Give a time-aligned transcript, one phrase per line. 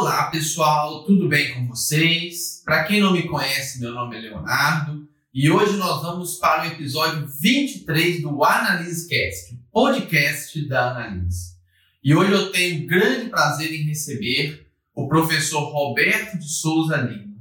[0.00, 2.62] Olá pessoal, tudo bem com vocês?
[2.64, 6.66] Para quem não me conhece, meu nome é Leonardo e hoje nós vamos para o
[6.66, 11.56] episódio 23 do AnaliseCast, o podcast da Analise.
[12.02, 17.34] E hoje eu tenho grande prazer em receber o professor Roberto de Souza Lima.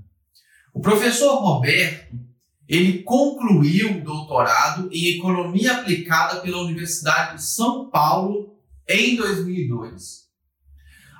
[0.73, 2.19] O professor Roberto,
[2.67, 8.57] ele concluiu o doutorado em Economia Aplicada pela Universidade de São Paulo
[8.89, 10.25] em 2002.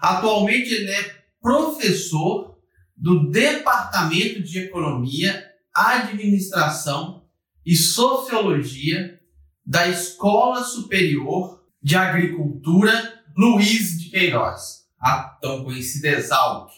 [0.02, 2.58] Atualmente ele é professor
[2.96, 7.26] do Departamento de Economia, Administração
[7.66, 9.20] e Sociologia
[9.66, 16.72] da Escola Superior de Agricultura Luiz de Queiroz, a tão conhecida Exalc,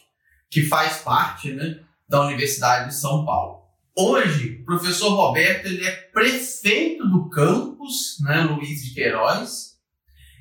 [0.49, 3.59] que faz parte né, da Universidade de São Paulo.
[3.95, 9.77] Hoje, o professor Roberto ele é prefeito do campus né, Luiz de Queiroz.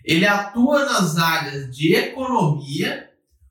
[0.04, 3.07] Ele atua nas áreas de economia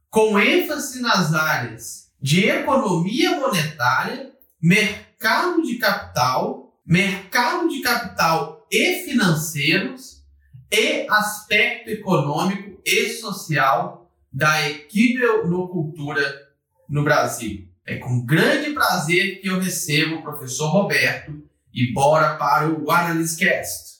[0.10, 4.32] com ênfase nas áreas de economia monetária,
[4.62, 10.24] mercado de capital, mercado de capital e financeiros
[10.72, 16.48] e aspecto econômico e social da equinocultura
[16.90, 17.68] no Brasil.
[17.86, 21.42] É com grande prazer que eu recebo o professor Roberto
[21.74, 23.97] e bora para o AnalysCast.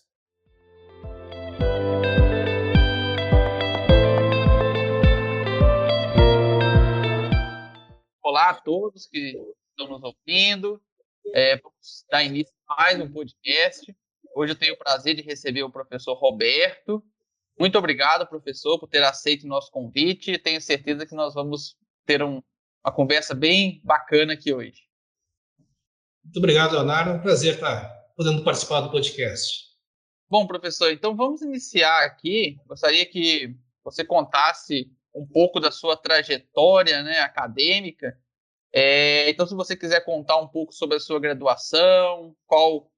[8.38, 9.36] Olá a todos que
[9.72, 10.80] estão nos ouvindo.
[11.34, 13.98] É, vamos dar início a mais um podcast.
[14.36, 17.04] Hoje eu tenho o prazer de receber o professor Roberto.
[17.60, 20.38] Muito obrigado, professor, por ter aceito o nosso convite.
[20.38, 22.40] Tenho certeza que nós vamos ter um,
[22.86, 24.84] uma conversa bem bacana aqui hoje.
[26.24, 27.10] Muito obrigado, Leonardo.
[27.10, 29.66] É um prazer estar podendo participar do podcast.
[30.30, 32.60] Bom, professor, então vamos iniciar aqui.
[32.68, 38.16] Gostaria que você contasse um pouco da sua trajetória né, acadêmica
[38.74, 42.92] é, então, se você quiser contar um pouco sobre a sua graduação, qual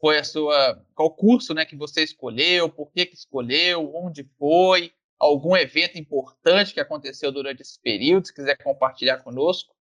[0.00, 4.92] foi a sua, qual curso, né, que você escolheu, por que que escolheu, onde foi,
[5.18, 9.74] algum evento importante que aconteceu durante esse período, se quiser compartilhar conosco.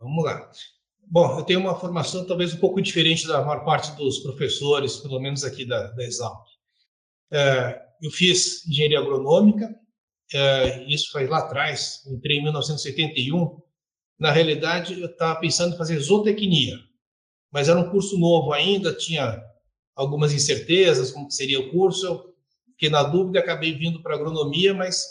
[0.00, 0.50] Vamos lá.
[1.06, 5.20] Bom, eu tenho uma formação talvez um pouco diferente da maior parte dos professores, pelo
[5.20, 6.44] menos aqui da, da Exalc.
[7.30, 9.72] É, eu fiz engenharia agronômica,
[10.34, 13.62] é, isso foi lá atrás, entrei em 1981,
[14.22, 16.78] na realidade, eu estava pensando em fazer zootecnia,
[17.50, 19.42] mas era um curso novo ainda, tinha
[19.96, 22.06] algumas incertezas como seria o curso.
[22.06, 25.04] Eu na dúvida, acabei vindo para agronomia, mas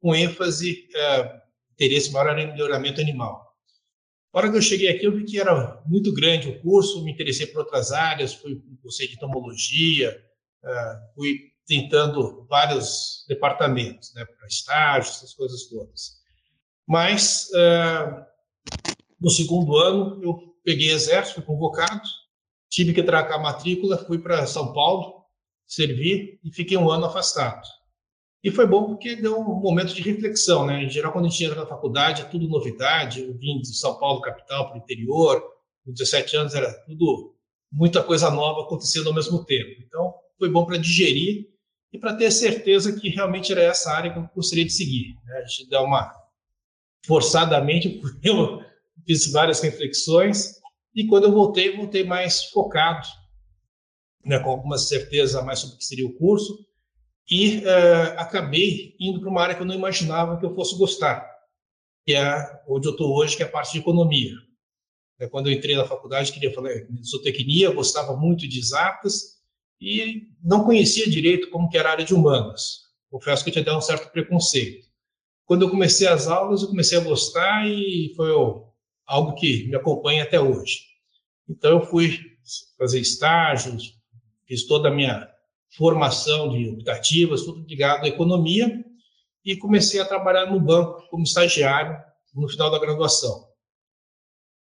[0.00, 1.40] com ênfase, é,
[1.72, 3.54] interesse maior era em melhoramento animal.
[4.34, 7.12] Na hora que eu cheguei aqui, eu vi que era muito grande o curso, me
[7.12, 10.16] interessei por outras áreas, fui cursei de entomologia,
[10.64, 16.16] é, fui tentando vários departamentos, né, para estágios, essas coisas todas.
[16.86, 18.26] Mas é,
[19.20, 22.02] no segundo ano, eu peguei exército, fui convocado,
[22.68, 25.24] tive que tracar a matrícula, fui para São Paulo,
[25.66, 27.66] servi e fiquei um ano afastado.
[28.42, 30.84] E foi bom porque deu um momento de reflexão, né?
[30.84, 33.22] Em geral, quando a gente entra na faculdade, é tudo novidade.
[33.22, 35.42] Eu vim de São Paulo, capital, para o interior.
[35.84, 37.34] Com 17 anos era tudo,
[37.72, 39.82] muita coisa nova acontecendo ao mesmo tempo.
[39.84, 41.48] Então, foi bom para digerir
[41.92, 45.16] e para ter certeza que realmente era essa área que eu gostaria de seguir.
[45.24, 45.38] Né?
[45.38, 46.12] A gente dá uma
[47.06, 48.60] forçadamente, eu
[49.06, 50.60] fiz várias reflexões
[50.94, 53.06] e quando eu voltei, voltei mais focado,
[54.24, 56.66] né, com alguma certeza mais sobre o que seria o curso
[57.30, 61.28] e uh, acabei indo para uma área que eu não imaginava que eu fosse gostar,
[62.04, 64.34] que é onde eu estou hoje, que é a parte de economia.
[65.18, 66.70] É, quando eu entrei na faculdade, queria falar
[67.02, 69.36] zootecnia, gostava muito de exatas
[69.80, 72.86] e não conhecia direito como que era a área de humanas.
[73.10, 74.85] Confesso que eu tinha dado um certo preconceito.
[75.46, 78.30] Quando eu comecei as aulas, eu comecei a gostar e foi
[79.06, 80.80] algo que me acompanha até hoje.
[81.48, 82.18] Então, eu fui
[82.76, 83.96] fazer estágios,
[84.46, 85.28] fiz toda a minha
[85.76, 88.84] formação de optativas, tudo ligado à economia,
[89.44, 91.96] e comecei a trabalhar no banco como estagiário
[92.34, 93.46] no final da graduação.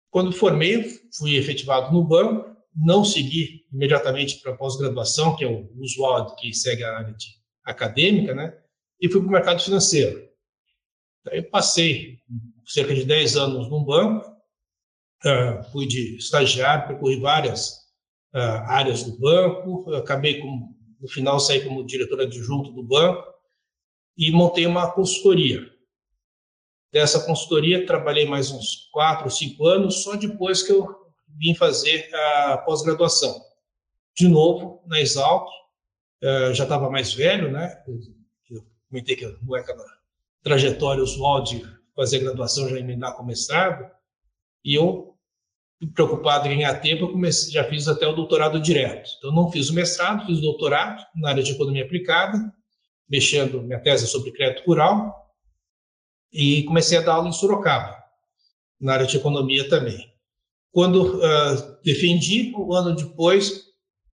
[0.10, 0.84] Quando formei,
[1.18, 6.54] fui efetivado no banco, não segui imediatamente para a pós-graduação, que é o usual que
[6.54, 7.16] segue a área
[7.66, 8.58] acadêmica, né?
[9.00, 10.31] E fui para o mercado financeiro.
[11.24, 12.20] Daí passei
[12.66, 14.30] cerca de 10 anos num banco,
[15.26, 17.74] uh, fui de estagiário, percorri várias
[18.34, 23.24] uh, áreas do banco, acabei com, no final saí como diretor adjunto do banco
[24.18, 25.70] e montei uma consultoria.
[26.92, 30.88] Dessa consultoria trabalhei mais uns quatro ou cinco anos, só depois que eu
[31.38, 33.42] vim fazer a pós-graduação.
[34.16, 35.48] De novo, na Exalc,
[36.24, 37.82] uh, já estava mais velho, né?
[38.50, 40.01] Eu comentei que é aquela
[40.44, 41.64] trajetória usual de
[41.96, 43.90] fazer graduação já emendar com mestrado,
[44.64, 45.16] e eu,
[45.94, 49.10] preocupado em ganhar tempo, eu comecei, já fiz até o doutorado direto.
[49.18, 52.38] Então, não fiz o mestrado, fiz o doutorado na área de economia aplicada,
[53.10, 55.30] mexendo, minha tese sobre crédito rural,
[56.32, 57.98] e comecei a dar aula em Sorocaba,
[58.80, 60.12] na área de economia também.
[60.72, 63.66] Quando uh, defendi, um ano depois,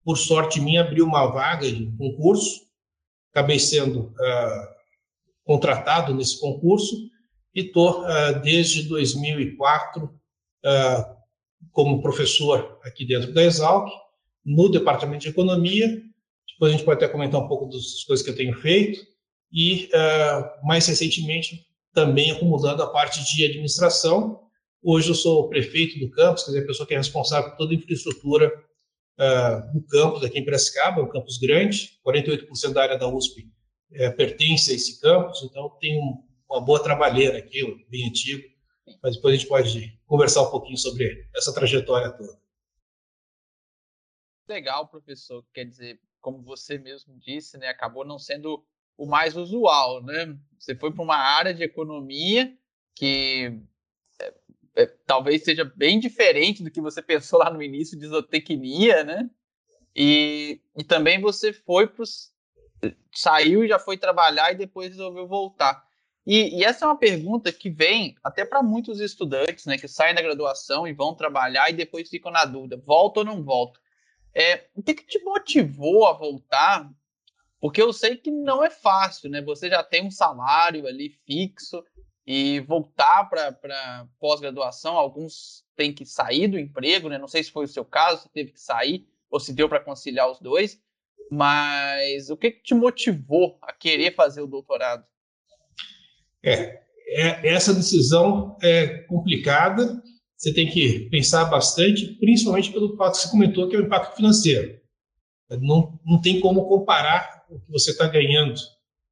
[0.03, 2.65] por sorte minha, abriu uma vaga de concurso,
[3.31, 4.76] acabei sendo uh,
[5.47, 7.09] contratado nesse concurso
[7.55, 11.17] e estou uh, desde 2004 uh,
[11.71, 13.89] como professor aqui dentro da Exalc,
[14.45, 15.87] no Departamento de Economia.
[16.51, 18.99] Depois a gente pode até comentar um pouco das coisas que eu tenho feito
[19.51, 19.89] e,
[20.63, 24.39] mais recentemente, também acumulando a parte de administração.
[24.81, 27.73] Hoje eu sou prefeito do campus, quer dizer, a pessoa que é responsável por toda
[27.73, 28.51] a infraestrutura
[29.73, 33.47] do campus aqui em Piracicaba, um campus grande, 48% da área da USP
[33.91, 35.99] é, pertence a esse campus, então tem
[36.49, 38.47] uma boa trabalheira aqui, bem antigo,
[39.01, 42.39] mas depois a gente pode conversar um pouquinho sobre essa trajetória toda.
[44.47, 45.45] Legal, professor.
[45.53, 48.65] Quer dizer, como você mesmo disse, né, acabou não sendo
[48.97, 50.37] o mais usual, né?
[50.57, 52.57] Você foi para uma área de economia
[52.95, 53.61] que
[54.19, 54.33] é,
[54.75, 59.29] é, talvez seja bem diferente do que você pensou lá no início de zootecnia, né?
[59.95, 62.33] E, e também você foi para os
[63.13, 65.85] saiu já foi trabalhar e depois resolveu voltar.
[66.25, 70.13] E, e essa é uma pergunta que vem até para muitos estudantes, né, que saem
[70.13, 73.79] da graduação e vão trabalhar e depois ficam na dúvida, volta ou não volta.
[74.35, 76.91] É, o que, que te motivou a voltar?
[77.59, 79.41] Porque eu sei que não é fácil, né?
[79.41, 81.83] Você já tem um salário ali fixo
[82.25, 87.17] e voltar para pós-graduação, alguns têm que sair do emprego, né?
[87.17, 89.79] Não sei se foi o seu caso, se teve que sair ou se deu para
[89.79, 90.79] conciliar os dois.
[91.31, 95.03] Mas o que, que te motivou a querer fazer o doutorado?
[96.43, 100.01] É, é, essa decisão é complicada.
[100.35, 104.15] Você tem que pensar bastante, principalmente pelo fato que você comentou, que é o impacto
[104.15, 104.79] financeiro.
[105.49, 108.53] Não, não tem como comparar o que você está ganhando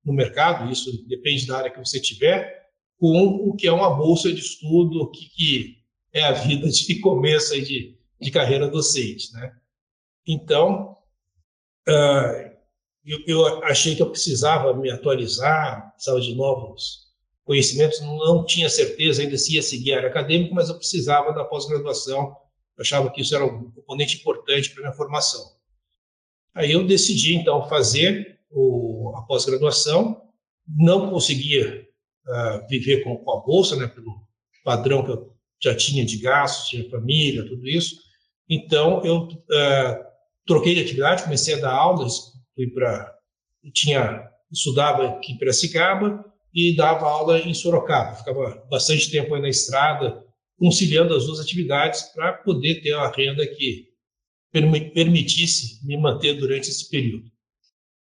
[0.03, 2.69] no mercado, isso depende da área que você tiver,
[2.99, 5.77] com o que é uma bolsa de estudo, o que, que
[6.13, 9.33] é a vida de começo de, de carreira docente.
[9.33, 9.51] Né?
[10.27, 10.95] Então,
[11.87, 17.05] eu, eu, achei que eu precisava me atualizar, precisava de novos
[17.43, 21.43] conhecimentos, não tinha certeza ainda se ia seguir a área acadêmica, mas eu precisava da
[21.43, 22.35] pós-graduação,
[22.79, 25.55] achava que isso era um componente importante para minha formação.
[26.55, 30.21] Aí eu decidi, então, fazer o, a pós-graduação,
[30.67, 31.87] não conseguia
[32.27, 34.25] uh, viver com, com, a bolsa, né, pelo
[34.63, 37.97] padrão que eu já tinha de gastos, tinha família, tudo isso,
[38.49, 40.14] então eu uh,
[40.45, 43.13] troquei de atividade, comecei a dar aulas, fui para
[43.73, 48.15] tinha estudava aqui em Piracicaba e dava aula em Sorocaba.
[48.15, 50.23] Ficava bastante tempo aí na estrada,
[50.57, 53.89] conciliando as duas atividades para poder ter uma renda que
[54.51, 57.29] permitisse me manter durante esse período.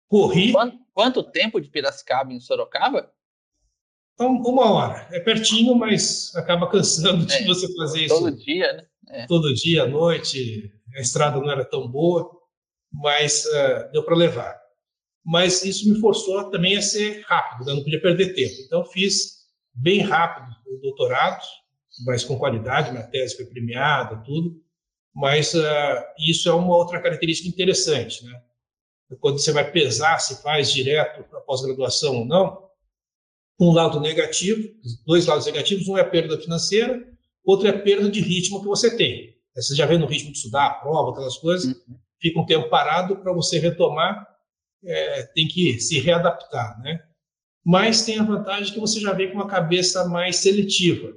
[0.07, 0.51] Corri.
[0.51, 3.12] Quanto, quanto tempo de Piracicaba em Sorocaba?
[4.13, 5.07] Então, uma hora.
[5.12, 8.15] É pertinho, mas acaba cansando de é, você fazer isso.
[8.15, 8.86] Todo dia, né?
[9.10, 9.27] É.
[9.27, 12.30] Todo dia, à noite, a estrada não era tão boa,
[12.92, 14.60] mas uh, deu para levar.
[15.25, 18.56] Mas isso me forçou também a ser rápido, eu não podia perder tempo.
[18.65, 19.44] Então, fiz
[19.74, 21.42] bem rápido o doutorado,
[22.06, 24.62] mas com qualidade, minha tese foi premiada, tudo.
[25.13, 28.41] Mas uh, isso é uma outra característica interessante, né?
[29.20, 32.62] Quando você vai pesar se faz direto para pós-graduação ou não,
[33.60, 34.67] um lado negativo,
[35.05, 37.01] dois lados negativos, um é a perda financeira,
[37.45, 39.33] outro é a perda de ritmo que você tem.
[39.55, 41.98] Você já vê no ritmo de estudar, a prova, aquelas coisas, uhum.
[42.19, 44.27] fica um tempo parado para você retomar,
[44.83, 47.00] é, tem que se readaptar, né?
[47.63, 51.13] Mas tem a vantagem que você já vem com uma cabeça mais seletiva.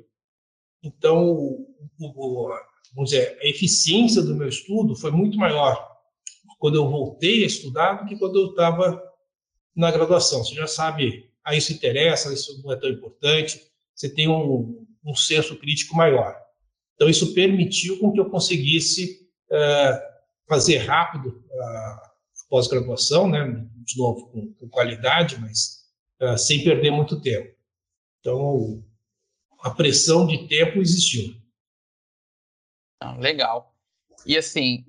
[0.83, 1.67] Então, o,
[1.99, 2.49] o,
[2.95, 5.97] vamos dizer, a eficiência do meu estudo foi muito maior
[6.59, 9.03] quando eu voltei a estudar do que quando eu estava
[9.75, 10.45] na graduação.
[10.45, 13.63] Você já sabe, ah, isso interessa, isso não é tão importante,
[13.95, 16.37] você tem um, um senso crítico maior.
[16.95, 20.03] Então, isso permitiu com que eu conseguisse é,
[20.49, 22.13] fazer rápido a
[22.49, 23.65] pós-graduação, né?
[23.85, 25.85] de novo, com, com qualidade, mas
[26.21, 27.57] é, sem perder muito tempo.
[28.19, 28.85] Então,
[29.61, 31.33] a pressão de tempo existiu.
[33.01, 33.73] Ah, legal.
[34.27, 34.85] E assim,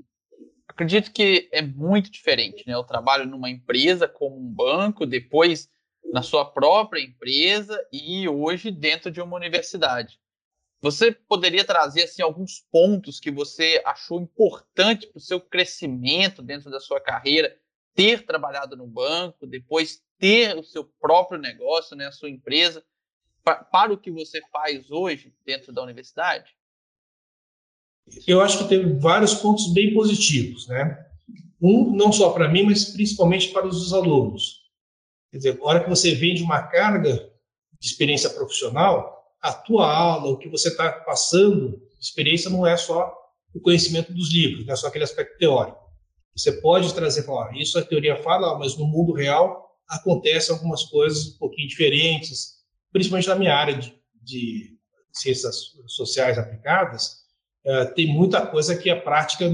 [0.68, 2.74] acredito que é muito diferente, né?
[2.74, 5.70] Eu trabalho numa empresa como um banco, depois
[6.12, 10.20] na sua própria empresa e hoje dentro de uma universidade.
[10.82, 16.70] Você poderia trazer assim alguns pontos que você achou importante para o seu crescimento dentro
[16.70, 17.56] da sua carreira,
[17.96, 22.84] ter trabalhado no banco, depois ter o seu próprio negócio, né, a sua empresa.
[23.44, 26.56] para o que você faz hoje dentro da universidade?
[28.28, 31.06] Eu acho que teve vários pontos bem positivos, né?
[31.62, 34.67] Um, não só para mim, mas principalmente para os alunos.
[35.38, 37.32] Quer dizer, a hora que você vende uma carga
[37.80, 43.16] de experiência profissional, a tua aula, o que você está passando, experiência não é só
[43.54, 45.78] o conhecimento dos livros, não é só aquele aspecto teórico.
[46.36, 51.36] Você pode trazer, falar, isso a teoria fala, mas no mundo real acontecem algumas coisas
[51.36, 52.56] um pouquinho diferentes,
[52.92, 54.76] principalmente na minha área de, de
[55.14, 57.18] ciências sociais aplicadas,
[57.64, 59.46] uh, tem muita coisa que a prática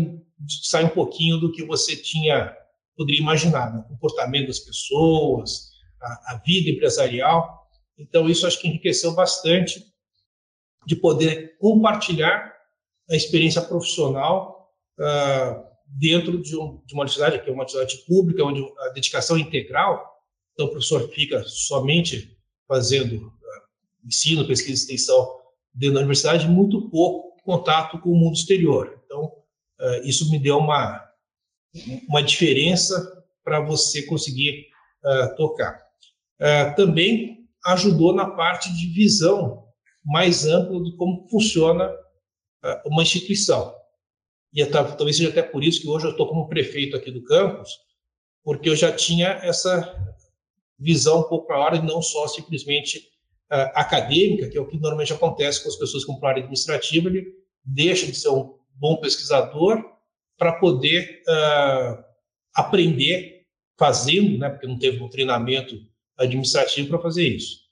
[0.64, 2.56] sai um pouquinho do que você tinha
[2.96, 3.80] poderia imaginar, né?
[3.80, 5.73] o comportamento das pessoas,
[6.04, 7.68] a, a, vida empresarial.
[7.98, 9.84] Então isso acho que enriqueceu bastante
[10.86, 12.54] de poder compartilhar
[13.10, 18.44] a experiência profissional uh, dentro de, um, de, uma universidade que é uma universidade pública
[18.44, 20.04] onde a dedicação é integral.
[20.54, 23.32] Então o professor fica somente fazendo uh,
[24.06, 25.42] ensino, pesquisa e extensão
[25.74, 29.02] dentro da universidade, muito pouco contato com o mundo exterior.
[29.06, 31.02] Então uh, isso me deu uma
[32.08, 34.68] uma diferença para você conseguir
[35.36, 35.83] tocar.
[36.44, 39.64] Uh, também ajudou na parte de visão
[40.04, 43.74] mais ampla de como funciona uh, uma instituição.
[44.54, 47.24] E é, talvez seja até por isso que hoje eu estou como prefeito aqui do
[47.24, 47.70] campus,
[48.44, 49.96] porque eu já tinha essa
[50.78, 53.14] visão um pouco maior e não só simplesmente
[53.76, 57.26] acadêmica, que é o que normalmente acontece com as pessoas com área administrativa, ele
[57.64, 59.84] deixa de ser um bom pesquisador
[60.38, 62.04] para poder uh,
[62.56, 63.46] aprender
[63.78, 65.76] fazendo, né, porque não teve um treinamento
[66.18, 67.64] administrativo para fazer isso.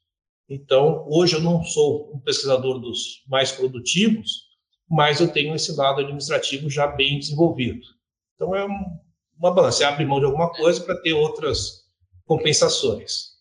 [0.50, 4.50] Então, hoje eu não sou um pesquisador dos mais produtivos,
[4.89, 7.88] mas eu tenho esse lado administrativo já bem desenvolvido.
[8.36, 11.89] Então, é uma balança, você abre mão de alguma coisa para ter outras
[12.25, 13.31] compensações.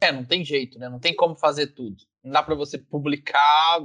[0.00, 0.88] É, não tem jeito, né?
[0.88, 1.96] Não tem como fazer tudo.
[2.22, 3.80] Não dá para você publicar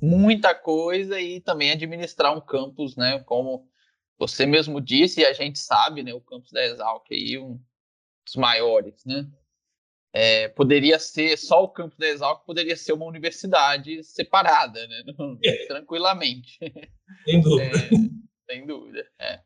[0.00, 3.20] muita coisa e também administrar um campus, né?
[3.20, 3.68] Como
[4.18, 6.12] você mesmo disse e a gente sabe, né?
[6.14, 7.60] O campus da Exalc aí um
[8.36, 9.26] maiores, né?
[10.16, 15.02] É, poderia ser só o campus da Exalc poderia ser uma universidade separada, né?
[15.44, 15.66] É.
[15.66, 16.58] Tranquilamente.
[17.24, 17.76] Sem dúvida.
[17.76, 19.10] É, sem dúvida.
[19.18, 19.40] É.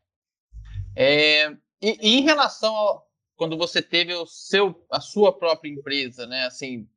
[0.95, 3.01] é e, e, em relação a
[3.35, 6.45] quando você teve o seu, a sua própria empresa, né?
[6.45, 6.87] Assim,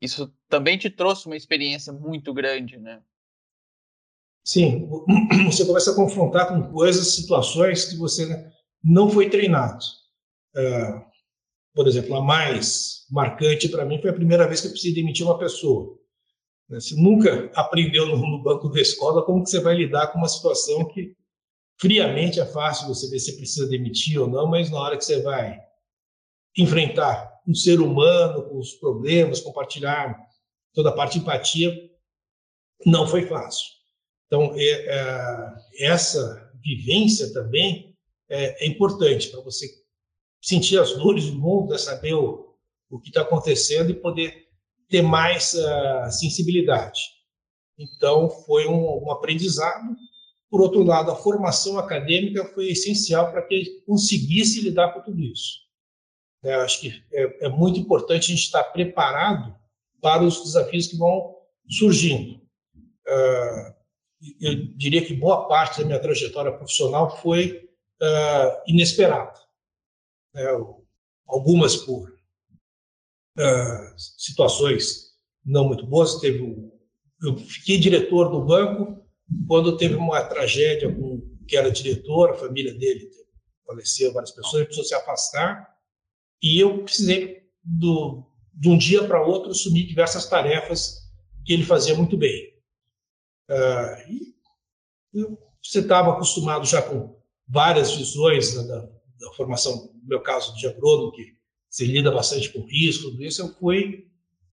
[0.00, 3.02] isso também te trouxe uma experiência muito grande, né?
[4.44, 4.86] Sim,
[5.46, 8.52] você começa a confrontar com coisas, situações que você
[8.84, 9.84] não foi treinado.
[10.54, 11.07] Uh,
[11.74, 15.24] por exemplo, a mais marcante para mim foi a primeira vez que eu precisei demitir
[15.24, 15.96] uma pessoa.
[16.68, 20.28] Né, você nunca aprendeu no banco da escola como que você vai lidar com uma
[20.28, 21.16] situação que
[21.80, 25.22] friamente é fácil você ver se precisa demitir ou não, mas na hora que você
[25.22, 25.58] vai
[26.56, 30.18] enfrentar um ser humano com os problemas, compartilhar
[30.74, 31.72] toda a parte de empatia,
[32.84, 33.66] não foi fácil.
[34.26, 37.96] Então, é, é, essa vivência também
[38.28, 39.66] é, é importante para você
[40.40, 42.54] sentir as dores do mundo, saber o,
[42.90, 44.48] o que está acontecendo e poder
[44.88, 47.00] ter mais uh, sensibilidade.
[47.78, 49.96] Então, foi um, um, aprendizado.
[50.50, 55.20] Por outro lado, a formação acadêmica foi essencial para que ele conseguisse lidar com tudo
[55.20, 55.68] isso.
[56.42, 59.54] É, acho que é, é, muito importante a gente estar preparado
[60.00, 61.36] para os desafios que vão
[61.68, 62.40] surgindo.
[63.06, 63.78] Uh,
[64.40, 67.68] eu diria que boa parte da minha trajetória profissional foi
[68.02, 69.38] uh, inesperada.
[70.36, 70.46] É,
[71.26, 72.10] algumas por
[73.38, 75.08] uh, situações
[75.44, 76.20] não muito boas.
[76.20, 76.70] Teve um,
[77.22, 79.04] eu fiquei diretor do banco
[79.46, 83.08] quando teve uma tragédia com que era diretor, a família dele
[83.66, 85.74] faleceu, várias pessoas, ele precisou se afastar
[86.42, 91.08] e eu precisei, do, de um dia para outro, assumir diversas tarefas
[91.44, 92.54] que ele fazia muito bem.
[93.50, 94.34] Uh, e
[95.62, 100.66] você estava acostumado já com várias visões da, da, da, formação, no meu caso, de
[100.66, 101.36] agrônomo, que
[101.68, 103.42] você lida bastante com risco, tudo isso.
[103.42, 104.06] Eu fui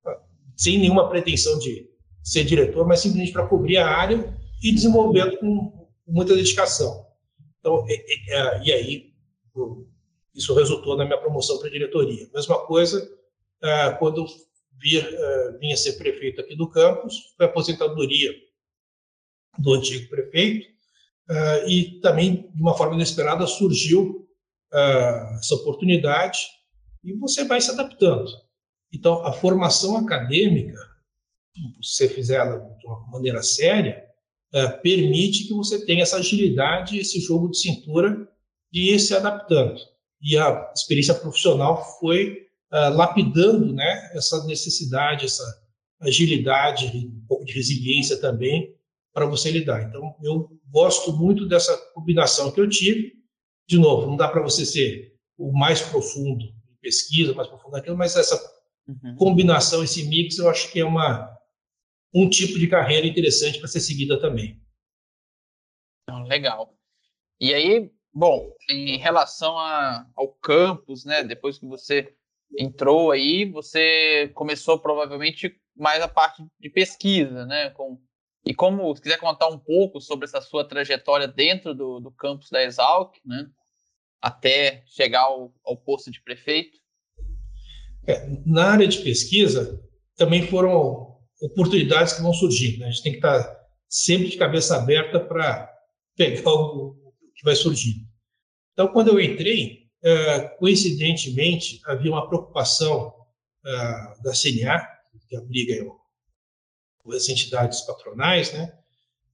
[0.05, 0.11] uh,
[0.55, 1.89] sem nenhuma pretensão de
[2.23, 7.05] ser diretor, mas simplesmente para cobrir a área e desenvolvendo com, muita dedicação.
[7.59, 9.13] Então, e, e, e aí,
[10.35, 12.29] isso resultou na minha promoção para diretoria.
[12.33, 13.09] Mesma coisa
[13.61, 14.25] ah, quando
[14.79, 18.33] vir, ah, vinha ser prefeito aqui do campus, foi aposentadoria
[19.57, 20.67] do antigo prefeito,
[21.29, 24.24] ah, e também, de uma forma inesperada, surgiu
[24.71, 26.39] essa oportunidade
[27.03, 28.29] e você vai se adaptando.
[28.93, 30.77] Então, a formação acadêmica,
[31.81, 34.03] se você fizer ela de uma maneira séria,
[34.81, 38.27] permite que você tenha essa agilidade, esse jogo de cintura
[38.71, 39.79] de ir se adaptando
[40.25, 45.43] e a experiência profissional foi uh, lapidando né, essa necessidade, essa
[46.01, 48.75] agilidade, um pouco de resiliência também
[49.13, 49.83] para você lidar.
[49.83, 53.13] Então, eu gosto muito dessa combinação que eu tive.
[53.67, 57.97] De novo, não dá para você ser o mais profundo em pesquisa, mais profundo naquilo,
[57.97, 58.39] mas essa
[58.87, 59.15] uhum.
[59.15, 61.35] combinação, esse mix, eu acho que é uma,
[62.13, 64.61] um tipo de carreira interessante para ser seguida também.
[66.27, 66.75] Legal.
[67.39, 72.15] E aí, bom, em relação a, ao campus, né, depois que você
[72.57, 77.99] entrou aí, você começou provavelmente mais a parte de pesquisa, né, com
[78.45, 82.49] e como, se quiser contar um pouco sobre essa sua trajetória dentro do, do campus
[82.49, 83.47] da Exalc, né,
[84.21, 86.77] até chegar ao, ao posto de prefeito.
[88.07, 89.83] É, na área de pesquisa,
[90.15, 92.77] também foram oportunidades que vão surgir.
[92.77, 92.85] Né?
[92.85, 95.71] A gente tem que estar sempre de cabeça aberta para
[96.15, 96.95] pegar o,
[97.35, 98.05] que vai surgir.
[98.73, 103.13] Então, quando eu entrei, é, coincidentemente, havia uma preocupação
[103.65, 103.71] é,
[104.21, 104.87] da CNA,
[105.27, 105.73] que abriga
[107.13, 108.73] as entidades patronais, né,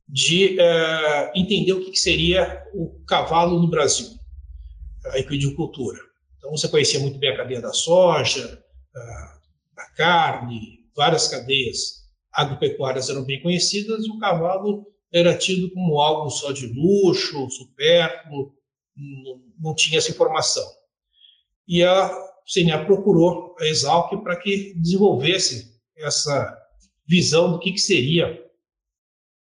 [0.07, 4.07] de uh, entender o que, que, seria o cavalo no Brasil,
[5.05, 5.99] a equidicultura.
[6.37, 8.61] Então, você conhecia muito bem a cadeia da soja,
[9.75, 12.01] da carne, várias cadeias
[12.31, 18.53] agropecuárias eram bem conhecidas, e o cavalo era tido como algo só de luxo, supérfluo,
[18.95, 20.65] não, não tinha essa informação.
[21.67, 22.09] E a
[22.51, 26.57] CNA procurou a Exalc para que desenvolvesse essa
[27.11, 28.41] visão do que, que seria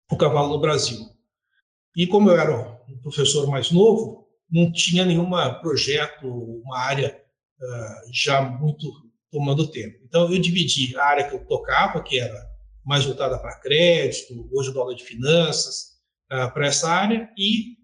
[0.10, 1.00] o cavalo no Brasil.
[1.98, 7.22] E como eu era um professor mais novo, não tinha nenhum projeto, uma área
[7.60, 8.90] uh, já muito
[9.30, 9.98] tomando tempo.
[10.06, 12.48] Então, eu dividi a área que eu tocava, que era
[12.86, 15.98] mais voltada para crédito, hoje eu dou aula de finanças,
[16.32, 17.76] uh, para essa área, e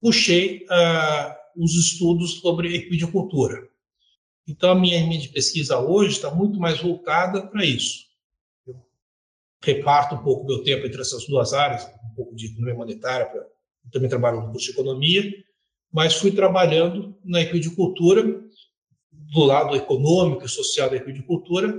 [0.00, 3.68] puxei uh, os estudos sobre equidicultura.
[4.48, 8.09] Então, a minha linha de pesquisa hoje está muito mais voltada para isso
[9.62, 13.44] reparto um pouco meu tempo entre essas duas áreas, um pouco de economia monetária, pra,
[13.92, 15.32] também trabalho no curso de economia,
[15.92, 18.22] mas fui trabalhando na equidicultura,
[19.12, 21.76] do lado econômico e social da equidicultura,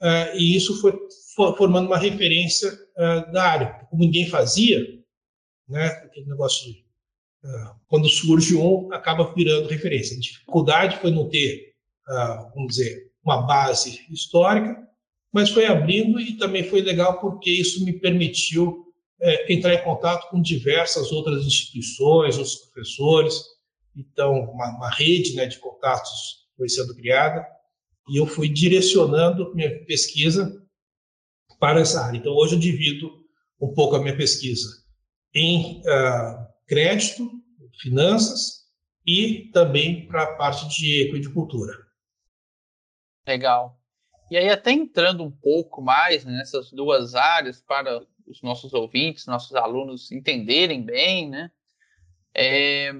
[0.00, 0.96] uh, e isso foi
[1.56, 3.86] formando uma referência uh, da área.
[3.90, 4.80] Como ninguém fazia,
[5.68, 6.84] né, aquele negócio de
[7.44, 10.16] uh, quando surge um, acaba virando referência.
[10.16, 11.74] A dificuldade foi não ter,
[12.54, 14.76] vamos dizer, uma base histórica,
[15.34, 18.84] mas foi abrindo e também foi legal porque isso me permitiu
[19.20, 23.34] é, entrar em contato com diversas outras instituições, outros professores.
[23.96, 27.44] Então, uma, uma rede né, de contatos foi sendo criada
[28.08, 30.62] e eu fui direcionando minha pesquisa
[31.58, 32.16] para essa área.
[32.16, 33.10] Então, hoje eu divido
[33.60, 34.84] um pouco a minha pesquisa
[35.34, 37.28] em uh, crédito,
[37.80, 38.68] finanças
[39.04, 41.72] e também para a parte de equidicultura.
[43.26, 43.80] Legal.
[44.34, 49.54] E aí, até entrando um pouco mais nessas duas áreas para os nossos ouvintes, nossos
[49.54, 51.52] alunos entenderem bem, né?
[52.34, 52.92] É,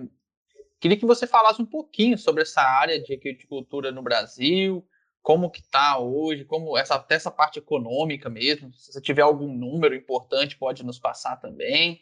[0.79, 4.87] queria que você falasse um pouquinho sobre essa área de agricultura no Brasil,
[5.23, 8.73] como que está hoje, como essa, até essa parte econômica mesmo.
[8.73, 12.01] Se você tiver algum número importante, pode nos passar também.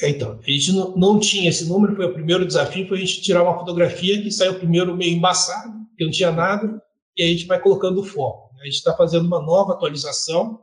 [0.00, 3.00] É, então, a gente não, não, tinha esse número, foi o primeiro desafio, foi a
[3.00, 6.82] gente tirar uma fotografia que saiu primeiro meio embaçado, que não tinha nada,
[7.16, 8.54] e a gente vai colocando o foco.
[8.60, 10.62] A gente está fazendo uma nova atualização.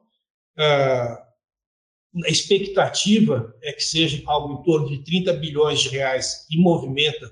[0.57, 1.25] Ah,
[2.25, 7.31] a expectativa é que seja algo em torno de 30 bilhões de reais que movimenta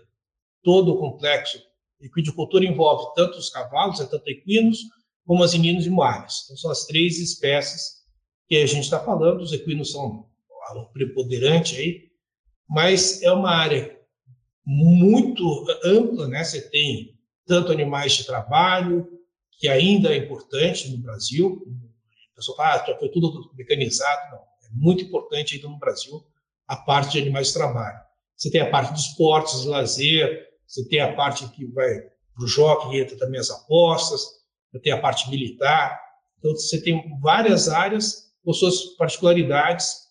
[0.64, 1.60] todo o complexo.
[2.00, 4.80] Equidicultura envolve tanto os cavalos, é tanto equinos,
[5.26, 6.44] como as ininos e moares.
[6.46, 7.98] Então, são as três espécies
[8.48, 9.42] que a gente está falando.
[9.42, 10.30] Os equinos são
[10.76, 12.12] um preponderante aí,
[12.70, 13.98] mas é uma área
[14.66, 16.44] muito ampla, né?
[16.44, 17.17] Você tem
[17.48, 19.08] tanto animais de trabalho,
[19.60, 21.64] que ainda é importante no Brasil.
[22.32, 24.32] O pessoal fala, ah, já foi tudo mecanizado.
[24.32, 26.24] Não, é muito importante ainda no Brasil
[26.68, 28.00] a parte de animais de trabalho.
[28.36, 32.02] Você tem a parte de esportes, de lazer, você tem a parte que vai
[32.36, 34.22] para o jockey, entra também as apostas,
[34.72, 36.00] você tem a parte militar.
[36.38, 40.08] Então, você tem várias áreas com suas particularidades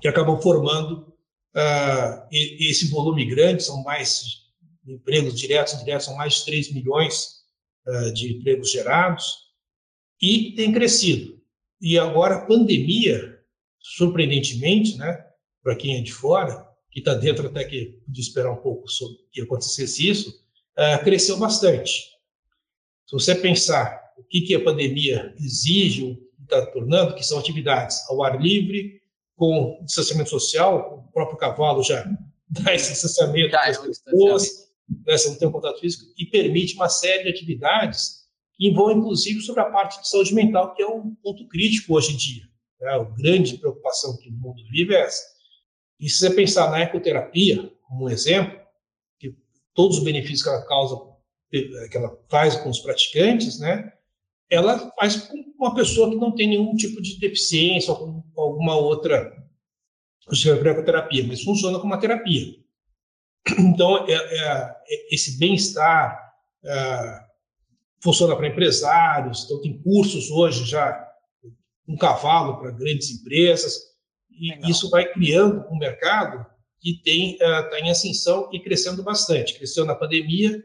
[0.00, 1.14] que acabam formando
[1.56, 4.47] uh, esse volume grande, são mais
[4.88, 7.42] empregos diretos e indiretos, são mais de 3 milhões
[7.86, 9.48] uh, de empregos gerados,
[10.20, 11.40] e tem crescido.
[11.80, 13.38] E agora a pandemia,
[13.78, 15.24] surpreendentemente, né,
[15.62, 19.18] para quem é de fora, que está dentro até que de esperar um pouco sobre
[19.30, 20.30] que acontecesse isso,
[20.76, 21.92] uh, cresceu bastante.
[23.06, 27.38] Se você pensar o que, que a pandemia exige, o que está tornando, que são
[27.38, 29.00] atividades ao ar livre,
[29.36, 32.04] com distanciamento social, o próprio cavalo já
[32.50, 36.88] dá esse distanciamento para as pessoas, né, não tem um contato físico, e permite uma
[36.88, 41.14] série de atividades que vão, inclusive, sobre a parte de saúde mental, que é um
[41.22, 42.42] ponto crítico hoje em dia.
[42.80, 42.90] Né?
[42.90, 45.22] A grande preocupação que o mundo vive é essa.
[46.00, 48.58] E se você pensar na ecoterapia, como um exemplo,
[49.18, 49.34] que
[49.74, 50.96] todos os benefícios que ela causa,
[51.50, 53.92] que ela faz com os praticantes, né,
[54.50, 59.36] ela faz com uma pessoa que não tem nenhum tipo de deficiência ou alguma outra
[60.30, 62.54] ecoterapia, mas funciona como uma terapia.
[63.58, 66.18] Então, é, é, é esse bem-estar
[66.64, 67.20] é,
[68.02, 71.06] funciona para empresários, então tem cursos hoje já,
[71.86, 73.76] um cavalo para grandes empresas,
[74.30, 74.70] e Legal.
[74.70, 76.46] isso vai criando um mercado
[76.80, 79.54] que tem está é, em ascensão e crescendo bastante.
[79.54, 80.62] Cresceu na pandemia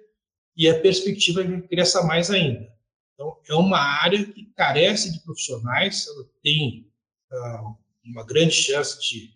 [0.56, 2.72] e a perspectiva é que cresça mais ainda.
[3.14, 6.88] Então, é uma área que carece de profissionais, ela tem
[7.32, 9.34] uh, uma grande chance de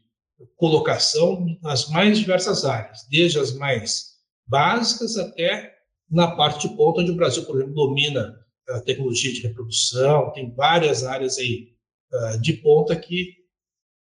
[0.55, 5.75] colocação nas mais diversas áreas, desde as mais básicas até
[6.09, 8.37] na parte de ponta, onde o Brasil, por exemplo, domina
[8.69, 11.73] a tecnologia de reprodução, tem várias áreas aí
[12.13, 13.35] uh, de ponta que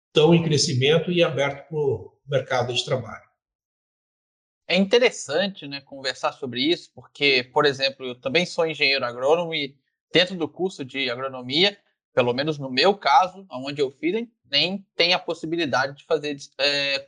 [0.07, 3.29] estão em crescimento e aberto para o mercado de trabalho.
[4.67, 9.75] É interessante né, conversar sobre isso, porque, por exemplo, eu também sou engenheiro agrônomo e
[10.13, 11.77] dentro do curso de agronomia,
[12.13, 17.07] pelo menos no meu caso, onde eu fiz, nem tem a possibilidade de fazer é,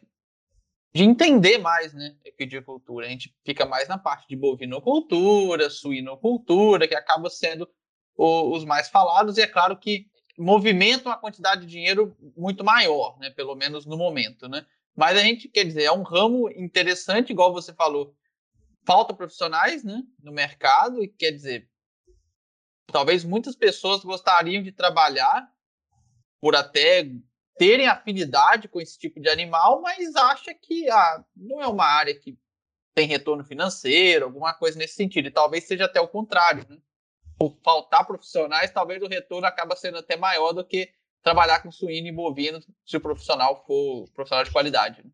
[0.94, 3.06] de entender mais, né, equidicultura.
[3.06, 7.70] A gente fica mais na parte de bovinocultura, suinocultura, que acaba sendo
[8.16, 13.18] o, os mais falados, e é claro que movimentam uma quantidade de dinheiro muito maior,
[13.20, 14.66] né, pelo menos no momento, né.
[14.96, 18.14] Mas a gente, quer dizer, é um ramo interessante, igual você falou,
[18.86, 21.70] falta profissionais, né, no mercado, e quer dizer,
[22.88, 25.50] talvez muitas pessoas gostariam de trabalhar
[26.42, 27.10] por até
[27.62, 32.16] terem afinidade com esse tipo de animal, mas acha que ah, não é uma área
[32.16, 32.36] que
[32.96, 35.28] tem retorno financeiro, alguma coisa nesse sentido.
[35.28, 36.66] E talvez seja até o contrário.
[36.68, 36.80] Né?
[37.38, 40.90] Por faltar profissionais, talvez o retorno acaba sendo até maior do que
[41.22, 45.04] trabalhar com suíno e bovino se o profissional for profissional de qualidade.
[45.06, 45.12] Né?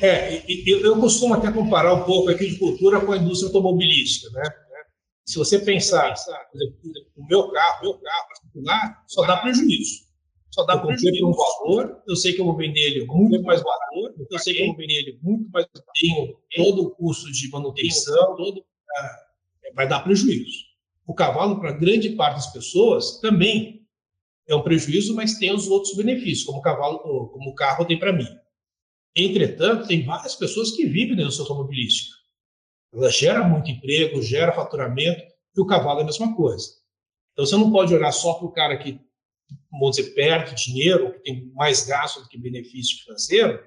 [0.00, 4.42] É, eu, eu costumo até comparar um pouco a agricultura com a indústria automobilística, né?
[5.26, 6.14] Se você pensar,
[6.50, 6.78] por exemplo,
[7.16, 10.05] o meu carro, meu carro particular, só dá prejuízo.
[10.56, 14.14] Só dá por um valor, eu sei que eu vou vender ele muito mais valor,
[14.30, 15.66] eu sei que eu vou vender ele muito mais,
[16.00, 20.64] tenho todo o custo de manutenção, todo, é, vai dar prejuízo.
[21.06, 23.86] O cavalo, para grande parte das pessoas, também
[24.48, 27.98] é um prejuízo, mas tem os outros benefícios, como o cavalo, como o carro tem
[27.98, 28.26] para mim.
[29.14, 32.16] Entretanto, tem várias pessoas que vivem na indústria automobilística.
[32.94, 35.22] Ela gera muito emprego, gera faturamento,
[35.54, 36.66] e o cavalo é a mesma coisa.
[37.34, 38.98] Então, você não pode olhar só para o cara que,
[39.70, 43.62] vamos dizer, perde dinheiro, que tem mais gasto do que benefício financeiro,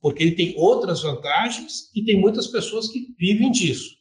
[0.00, 3.96] porque ele tem outras vantagens e tem muitas pessoas que vivem disso.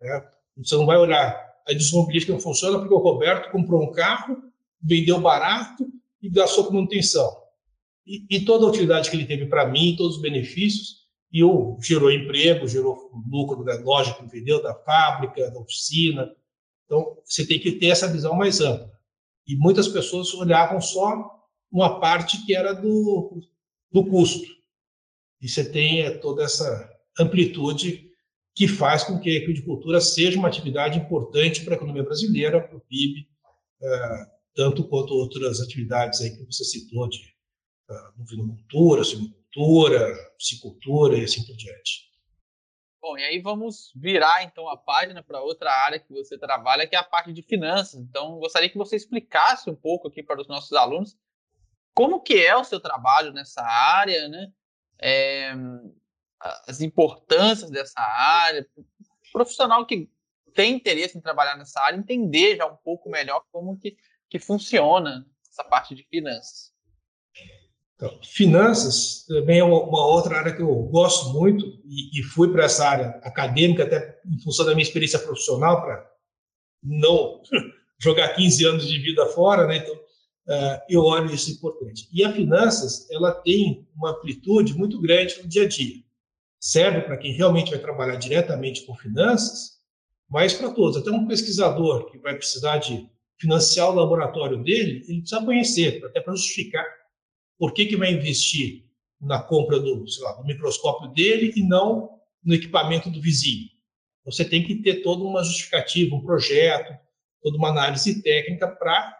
[0.00, 0.26] Né?
[0.56, 4.36] Você não vai olhar a desmobilística não funciona porque o Roberto comprou um carro,
[4.80, 5.86] vendeu barato
[6.20, 7.34] e gastou com manutenção.
[8.06, 11.78] E, e toda a utilidade que ele teve para mim, todos os benefícios, e o,
[11.82, 16.32] gerou emprego, gerou lucro da loja que vendeu, da fábrica, da oficina.
[16.84, 18.92] Então, você tem que ter essa visão mais ampla.
[19.46, 21.30] E muitas pessoas olhavam só
[21.70, 23.40] uma parte que era do,
[23.92, 24.46] do custo.
[25.40, 28.10] E você tem é, toda essa amplitude
[28.54, 32.76] que faz com que a agricultura seja uma atividade importante para a economia brasileira, para
[32.76, 33.28] o PIB,
[33.82, 37.18] é, tanto quanto outras atividades aí que você citou de
[37.90, 42.13] uh, bovinocultura, agricultura, piscicultura e assim por diante.
[43.04, 46.96] Bom, e aí vamos virar então a página para outra área que você trabalha, que
[46.96, 48.00] é a parte de finanças.
[48.00, 51.14] Então, gostaria que você explicasse um pouco aqui para os nossos alunos
[51.92, 54.50] como que é o seu trabalho nessa área, né?
[54.98, 55.52] É,
[56.66, 58.82] as importâncias dessa área, o
[59.34, 60.10] profissional que
[60.54, 63.98] tem interesse em trabalhar nessa área, entender já um pouco melhor como que,
[64.30, 66.73] que funciona essa parte de finanças.
[67.96, 72.64] Então, finanças também é uma outra área que eu gosto muito e, e fui para
[72.64, 76.10] essa área acadêmica até em função da minha experiência profissional para
[76.82, 77.40] não
[78.00, 79.76] jogar 15 anos de vida fora, né?
[79.76, 82.08] Então, uh, eu olho isso importante.
[82.12, 86.02] E a finanças, ela tem uma amplitude muito grande no dia a dia.
[86.58, 89.78] Serve para quem realmente vai trabalhar diretamente com finanças,
[90.28, 90.96] mas para todos.
[90.96, 96.20] Até um pesquisador que vai precisar de financiar o laboratório dele, ele precisa conhecer, até
[96.20, 96.84] para justificar
[97.58, 98.84] por que, que vai investir
[99.20, 102.10] na compra do, lá, do microscópio dele e não
[102.44, 103.68] no equipamento do vizinho?
[104.24, 106.92] Você tem que ter toda uma justificativa, um projeto,
[107.42, 109.10] toda uma análise técnica para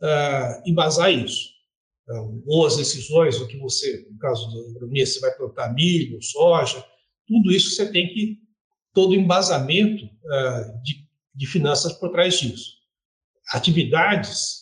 [0.00, 1.50] uh, ah, embasar isso.
[2.02, 6.22] Então, ou as decisões, o que você, no caso da agronomia, você vai plantar milho,
[6.22, 6.84] soja,
[7.26, 8.38] tudo isso você tem que
[8.92, 12.76] todo o embasamento uh, de, de finanças por trás disso.
[13.52, 14.61] Atividades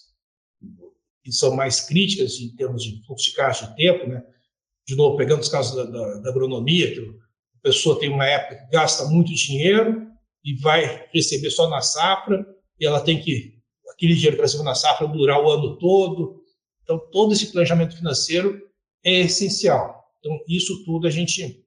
[1.22, 4.22] que são mais críticas em termos de fluxo de caixa de tempo, né?
[4.86, 8.56] de novo, pegando os casos da, da, da agronomia, que a pessoa tem uma época
[8.56, 10.08] que gasta muito dinheiro
[10.44, 12.44] e vai receber só na safra,
[12.78, 13.58] e ela tem que,
[13.92, 16.42] aquele dinheiro que recebeu na safra, durar o ano todo.
[16.82, 18.60] Então, todo esse planejamento financeiro
[19.04, 20.04] é essencial.
[20.18, 21.64] Então, isso tudo a gente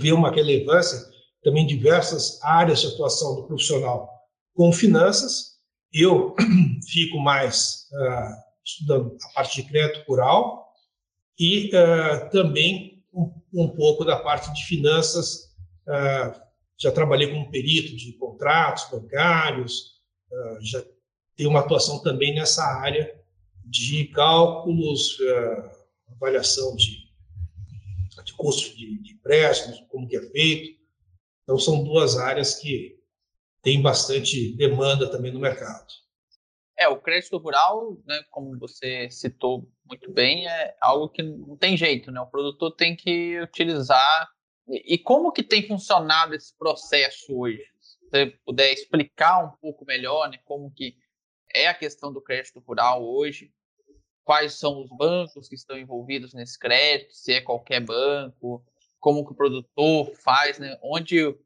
[0.00, 0.98] vê uma relevância
[1.42, 4.10] também em diversas áreas de atuação do profissional
[4.54, 5.58] com finanças.
[5.92, 6.34] Eu
[6.90, 10.72] fico mais uh, estudando a parte de crédito rural
[11.38, 15.54] e uh, também um, um, pouco da parte de finanças.
[15.86, 16.46] Uh,
[16.78, 19.94] já trabalhei como perito de contratos bancários,
[20.60, 20.84] já
[21.34, 23.18] tenho uma atuação também nessa área
[23.64, 25.16] de cálculos,
[26.10, 27.08] avaliação de,
[28.22, 30.78] de custos de, de empréstimos, como que é feito.
[31.44, 32.98] Então, são duas áreas que
[33.62, 35.86] têm bastante demanda também no mercado.
[36.78, 41.76] É, o crédito rural, né, como você citou muito bem, é algo que não tem
[41.76, 42.20] jeito, né?
[42.20, 44.28] O produtor tem que utilizar.
[44.68, 47.62] E como que tem funcionado esse processo hoje?
[47.80, 50.96] Se você puder explicar um pouco melhor, né, como que
[51.54, 53.52] é a questão do crédito rural hoje,
[54.22, 58.62] quais são os bancos que estão envolvidos nesse crédito, se é qualquer banco,
[58.98, 60.76] como que o produtor faz, né?
[60.82, 61.38] Onde o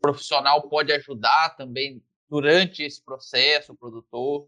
[0.00, 4.46] profissional pode ajudar também durante esse processo, o produtor.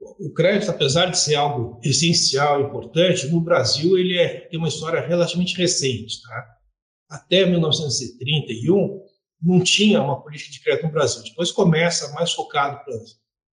[0.00, 5.00] O crédito, apesar de ser algo essencial, importante, no Brasil ele é, tem uma história
[5.00, 6.22] relativamente recente.
[6.22, 6.56] Tá?
[7.08, 9.00] Até 1931
[9.42, 11.22] não tinha uma política de crédito no Brasil.
[11.22, 12.94] Depois começa mais focado para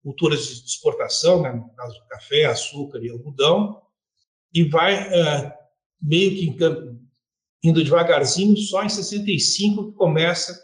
[0.04, 1.52] culturas de exportação, né?
[1.54, 3.80] no caso do café, açúcar e algodão,
[4.54, 5.54] e vai é,
[6.02, 6.58] meio que
[7.64, 10.60] indo devagarzinho, só em 65 que começa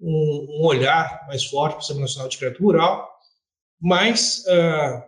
[0.00, 3.08] um, um olhar mais forte para o Sistema Nacional de Crédito Rural,
[3.80, 5.02] mas uh,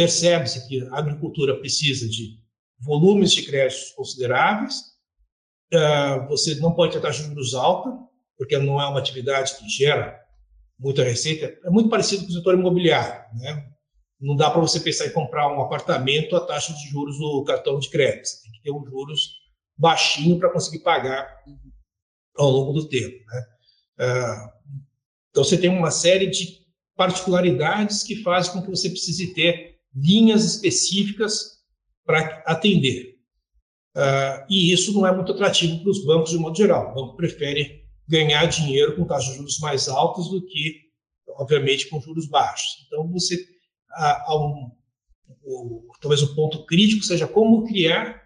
[0.00, 2.40] percebe-se que a agricultura precisa de
[2.78, 4.76] volumes de créditos consideráveis,
[5.74, 7.90] uh, você não pode de juros alta,
[8.38, 10.18] porque não é uma atividade que gera
[10.78, 13.70] muita receita, é muito parecido com o setor imobiliário, né?
[14.18, 17.78] Não dá para você pensar em comprar um apartamento a taxa de juros do cartão
[17.78, 19.34] de crédito, você tem que ter os juros
[19.76, 21.44] baixinho para conseguir pagar
[22.38, 23.22] ao longo do tempo.
[23.26, 23.46] Né?
[23.98, 24.52] Ah,
[25.28, 26.60] então, você tem uma série de
[26.96, 31.60] particularidades que fazem com que você precise ter linhas específicas
[32.04, 33.18] para atender.
[33.96, 36.90] Uh, e isso não é muito atrativo para os bancos de modo geral.
[36.90, 40.80] O banco prefere ganhar dinheiro com taxas de juros mais altas do que,
[41.28, 42.86] obviamente, com juros baixos.
[42.86, 43.36] Então, você
[44.28, 44.70] um,
[46.00, 48.22] talvez o um ponto crítico seja como criar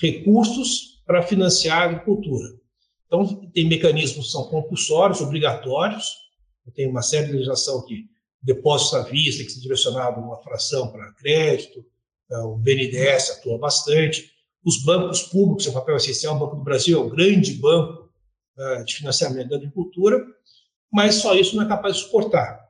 [0.00, 2.48] recursos para financiar a agricultura.
[3.06, 6.06] Então, tem mecanismos que são compulsórios, obrigatórios,
[6.74, 8.06] tem uma série de legislação que
[8.42, 11.84] depósitos à vista, que se direcionado uma fração para crédito,
[12.30, 14.30] é, o BNDES atua bastante,
[14.64, 18.10] os bancos públicos, seu papel essencial, o Banco do Brasil é o grande banco
[18.58, 20.24] é, de financiamento da agricultura,
[20.92, 22.66] mas só isso não é capaz de suportar.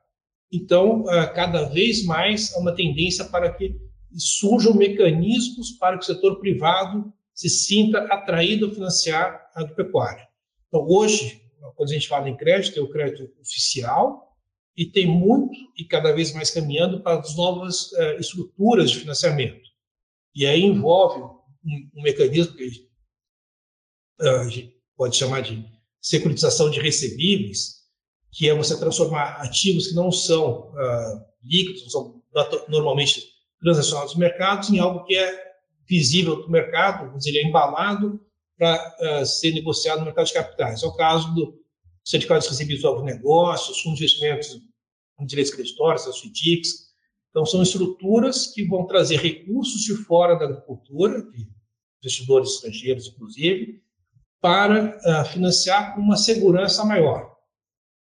[0.51, 3.75] Então, é, cada vez mais há uma tendência para que
[4.15, 10.27] surjam mecanismos para que o setor privado se sinta atraído a financiar a agropecuária.
[10.67, 11.41] Então, hoje,
[11.75, 14.26] quando a gente fala em crédito, tem o crédito oficial
[14.77, 19.67] e tem muito e cada vez mais caminhando para as novas uh, estruturas de financiamento.
[20.35, 22.87] E aí envolve um, um mecanismo que
[24.21, 25.65] uh, a gente pode chamar de
[25.99, 27.77] securitização de recebíveis,
[28.31, 32.23] que é você transformar ativos que não são uh, líquidos, não são
[32.67, 33.23] normalmente
[33.59, 35.47] transacionados no mercado, em algo que é
[35.89, 38.21] visível para o mercado, mas ele é embalado
[38.55, 40.83] para uh, ser negociado no mercado de capitais.
[40.83, 41.57] É o caso do
[42.03, 44.66] certificados recebidos do negócios, fundos de investimentos
[45.25, 46.87] direitos creditórios, as FDICs.
[47.29, 51.23] Então, são estruturas que vão trazer recursos de fora da agricultura,
[52.01, 53.81] investidores estrangeiros, inclusive,
[54.41, 57.35] para uh, financiar com uma segurança maior.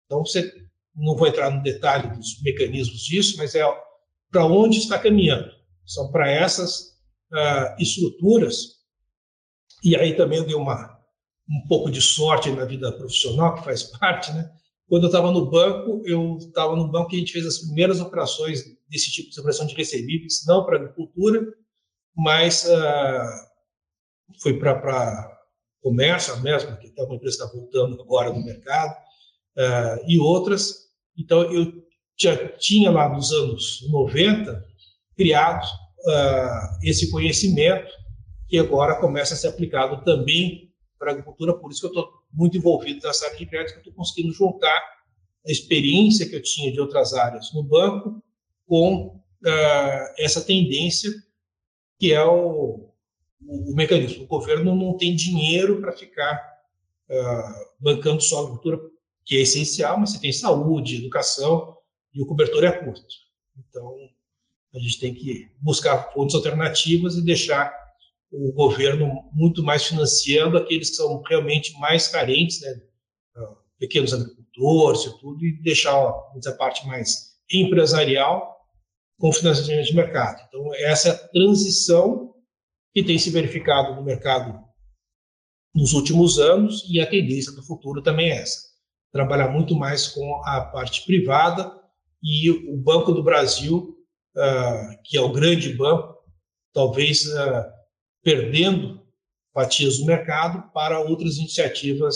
[0.06, 0.54] Então, você
[0.96, 3.64] não vou entrar no detalhe dos mecanismos disso, mas é
[4.32, 5.52] para onde está caminhando.
[5.86, 6.98] São para essas
[7.32, 8.76] uh, estruturas,
[9.84, 11.00] e aí também eu dei uma,
[11.50, 14.52] um pouco de sorte na vida profissional, que faz parte, né?
[14.88, 18.00] Quando eu estava no banco, eu estava no banco que a gente fez as primeiras
[18.00, 21.44] operações desse tipo de operação de recebíveis, não para agricultura,
[22.16, 25.32] mas uh, foi para
[25.82, 28.94] comércio mesmo, que é uma empresa que está voltando agora no mercado,
[29.58, 30.86] uh, e outras.
[31.18, 31.74] Então, eu
[32.18, 34.64] já tinha lá nos anos 90
[35.18, 37.92] criado uh, esse conhecimento
[38.48, 40.72] que agora começa a ser aplicado também
[41.06, 43.78] para a agricultura, por isso que eu estou muito envolvido nessa área de crédito, que
[43.78, 44.76] eu estou conseguindo juntar
[45.48, 48.24] a experiência que eu tinha de outras áreas no banco
[48.66, 51.12] com uh, essa tendência
[52.00, 52.90] que é o,
[53.46, 54.24] o, o, mecanismo.
[54.24, 56.36] O governo não tem dinheiro para ficar
[57.08, 58.80] uh, bancando só a agricultura,
[59.24, 61.78] que é essencial, mas você tem saúde, educação,
[62.14, 63.06] e o cobertor é curto.
[63.70, 63.96] Então,
[64.74, 67.85] a gente tem que buscar fontes alternativas e deixar
[68.38, 72.82] o governo muito mais financiando aqueles que são realmente mais carentes, né?
[73.36, 78.56] Ah, pequenos agricultores e tudo, e deixar a parte mais empresarial
[79.18, 80.42] com financiamento de mercado.
[80.48, 82.34] Então, essa é a transição
[82.94, 84.64] que tem se verificado no mercado
[85.74, 88.60] nos últimos anos e a tendência do futuro também é essa.
[89.12, 91.72] Trabalhar muito mais com a parte privada
[92.24, 93.96] e o Banco do Brasil,
[94.36, 96.16] uh, que é o grande banco,
[96.74, 97.75] talvez uh,
[98.26, 99.06] perdendo
[99.54, 102.16] fatias do mercado para outras iniciativas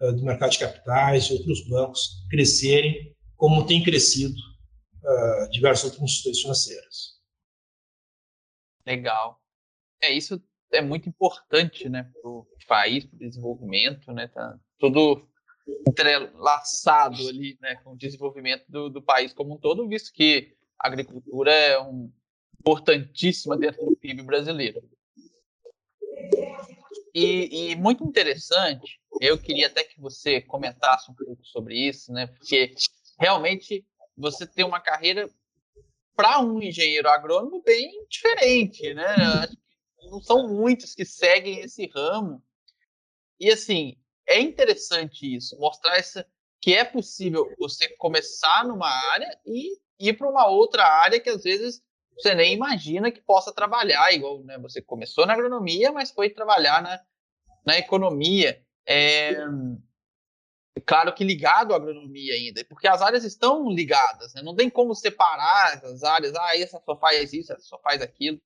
[0.00, 6.02] uh, do mercado de capitais e outros bancos crescerem como tem crescido uh, diversas outras
[6.02, 7.16] instituições financeiras.
[8.84, 9.40] Legal.
[10.02, 14.26] É, isso é muito importante né, para o país, para o desenvolvimento, né?
[14.26, 15.28] Tá tudo
[15.86, 20.88] entrelaçado ali né, com o desenvolvimento do, do país como um todo, visto que a
[20.88, 22.12] agricultura é um,
[22.60, 24.82] importantíssima dentro do PIB brasileiro.
[27.14, 32.26] E, e, muito interessante, eu queria até que você comentasse um pouco sobre isso, né?
[32.26, 32.74] Porque
[33.18, 35.28] realmente você tem uma carreira
[36.14, 39.16] para um engenheiro agrônomo bem diferente, né?
[40.10, 42.42] Não são muitos que seguem esse ramo.
[43.40, 46.26] E assim, é interessante isso, mostrar essa,
[46.60, 51.42] que é possível você começar numa área e ir para uma outra área que às
[51.42, 51.82] vezes
[52.16, 56.82] você nem imagina que possa trabalhar, igual né, você começou na agronomia, mas foi trabalhar
[56.82, 57.00] na,
[57.64, 58.62] na economia.
[58.86, 59.34] É,
[60.84, 64.42] claro que ligado à agronomia ainda, porque as áreas estão ligadas, né?
[64.42, 68.40] não tem como separar as áreas, ah, essa só faz isso, essa só faz aquilo.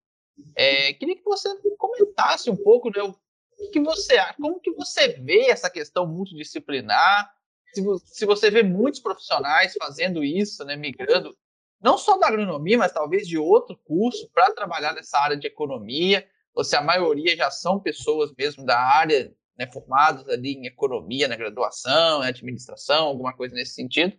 [0.57, 5.51] É, queria que você comentasse um pouco, né, o que você como que você vê
[5.51, 7.31] essa questão multidisciplinar,
[7.73, 11.37] se, se você vê muitos profissionais fazendo isso, né, migrando,
[11.83, 16.27] não só da agronomia, mas talvez de outro curso para trabalhar nessa área de economia,
[16.55, 21.29] ou se a maioria já são pessoas mesmo da área né, formados ali em economia
[21.29, 24.17] na graduação, em administração, alguma coisa nesse sentido.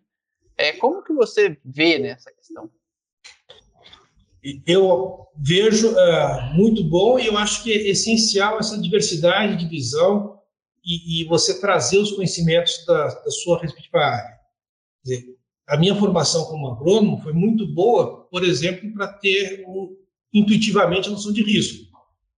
[0.57, 2.71] É, como que você vê nessa né, questão?
[4.65, 10.39] Eu vejo uh, muito bom e eu acho que é essencial essa diversidade de visão
[10.83, 14.40] e, e você trazer os conhecimentos da, da sua respectiva área.
[15.71, 19.95] A minha formação como agrônomo foi muito boa, por exemplo, para ter um,
[20.33, 21.89] intuitivamente a noção de risco.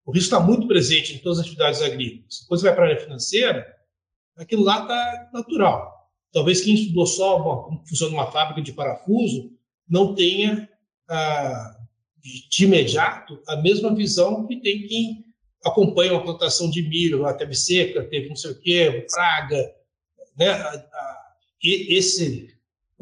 [0.06, 2.42] O risco está muito presente em todas as atividades agrícolas.
[2.44, 3.66] Depois você vai para a área financeira,
[4.38, 5.92] aquilo lá está natural.
[6.32, 9.50] Talvez quem estudou só como funciona uma fábrica de parafuso
[9.90, 10.70] não tenha,
[11.10, 11.76] ah,
[12.52, 15.26] de imediato, a mesma visão que tem quem
[15.66, 19.74] acompanha uma plantação de milho, a teve seca, teve não sei o quê, praga.
[20.38, 20.86] Né?
[21.64, 22.53] Esse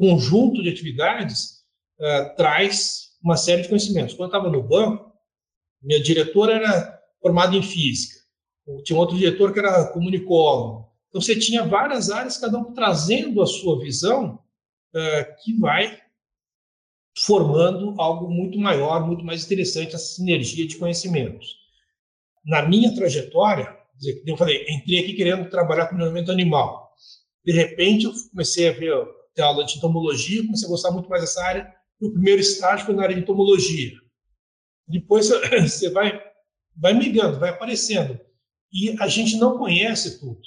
[0.02, 1.62] conjunto de atividades
[2.00, 4.14] ah, traz uma série de conhecimentos.
[4.14, 5.12] Quando eu estava no banco,
[5.80, 8.18] minha diretora era formada em física,
[8.82, 10.90] tinha outro diretor que era comunicólogo.
[11.08, 14.40] Então, você tinha várias áreas, cada um trazendo a sua visão,
[14.92, 16.00] uh, que vai
[17.16, 21.46] formando algo muito maior, muito mais interessante, essa sinergia de conhecimentos.
[22.44, 23.76] Na minha trajetória,
[24.26, 26.92] eu falei, entrei aqui querendo trabalhar com melhoramento animal.
[27.44, 28.94] De repente, eu comecei a ver
[29.40, 31.74] a aula de entomologia, comecei a gostar muito mais dessa área.
[32.00, 33.92] O primeiro estágio foi na área de entomologia.
[34.86, 35.28] Depois
[35.62, 36.20] você vai,
[36.76, 38.20] vai migrando, vai aparecendo.
[38.72, 40.40] E a gente não conhece tudo.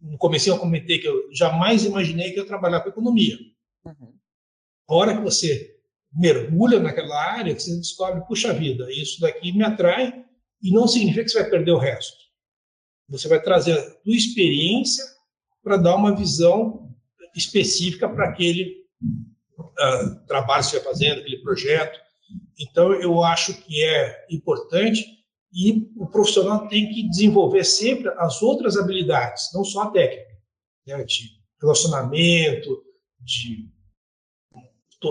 [0.00, 3.38] No começo eu comentei que eu jamais imaginei que eu ia trabalhar com economia.
[3.84, 4.14] Uhum.
[4.88, 5.78] A hora que você
[6.12, 10.24] mergulha naquela área, você descobre, puxa vida, isso daqui me atrai
[10.62, 12.16] e não significa que você vai perder o resto.
[13.08, 15.04] Você vai trazer a tua experiência
[15.62, 16.81] para dar uma visão
[17.34, 18.82] específica para aquele
[19.58, 21.98] uh, trabalho que você vai fazendo, aquele projeto.
[22.58, 25.04] Então, eu acho que é importante
[25.52, 30.30] e o profissional tem que desenvolver sempre as outras habilidades, não só a técnica,
[30.86, 31.30] né, de
[31.60, 32.82] relacionamento,
[33.20, 33.70] de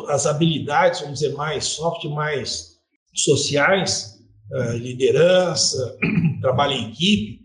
[0.07, 2.77] as habilidades, vamos dizer, mais soft, mais
[3.13, 4.19] sociais,
[4.51, 5.97] uh, liderança,
[6.41, 7.41] trabalho em equipe,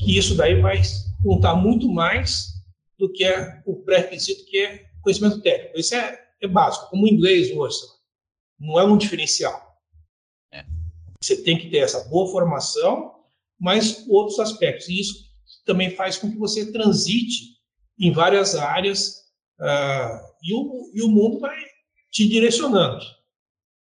[0.00, 0.80] que isso daí vai
[1.22, 2.51] contar muito mais
[3.02, 5.76] do que é o pré-requisito, que é conhecimento técnico.
[5.76, 7.78] Isso é, é básico, como o inglês hoje
[8.60, 9.76] não é um diferencial.
[10.52, 10.64] É.
[11.20, 13.12] Você tem que ter essa boa formação,
[13.58, 14.88] mas outros aspectos.
[14.88, 15.32] E isso
[15.66, 17.56] também faz com que você transite
[17.98, 19.16] em várias áreas
[19.58, 21.58] uh, e, o, e o mundo vai
[22.08, 23.04] te direcionando.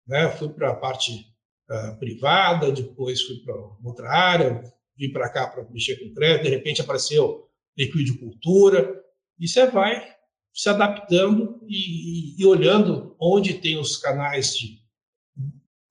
[0.07, 0.31] Né?
[0.31, 1.27] Fui para a parte
[1.69, 4.63] uh, privada, depois fui para outra área,
[4.97, 9.08] vim para cá para mexer com crédito, de repente apareceu liquidicultura,
[9.39, 10.15] e você vai
[10.53, 14.79] se adaptando e, e, e olhando onde tem os canais de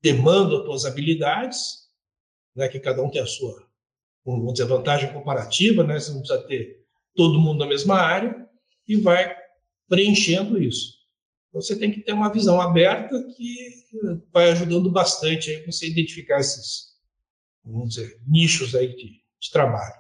[0.02, 1.88] demanda as suas habilidades,
[2.56, 3.68] né, que cada um tem a sua
[4.26, 6.86] vamos dizer, vantagem comparativa, né, você não precisa ter
[7.16, 8.48] todo mundo na mesma área,
[8.88, 9.36] e vai
[9.88, 10.98] preenchendo isso.
[11.50, 13.86] Então, você tem que ter uma visão aberta que
[14.32, 16.96] vai ajudando bastante aí você identificar esses,
[17.64, 19.96] vamos dizer, nichos aí de, de trabalho.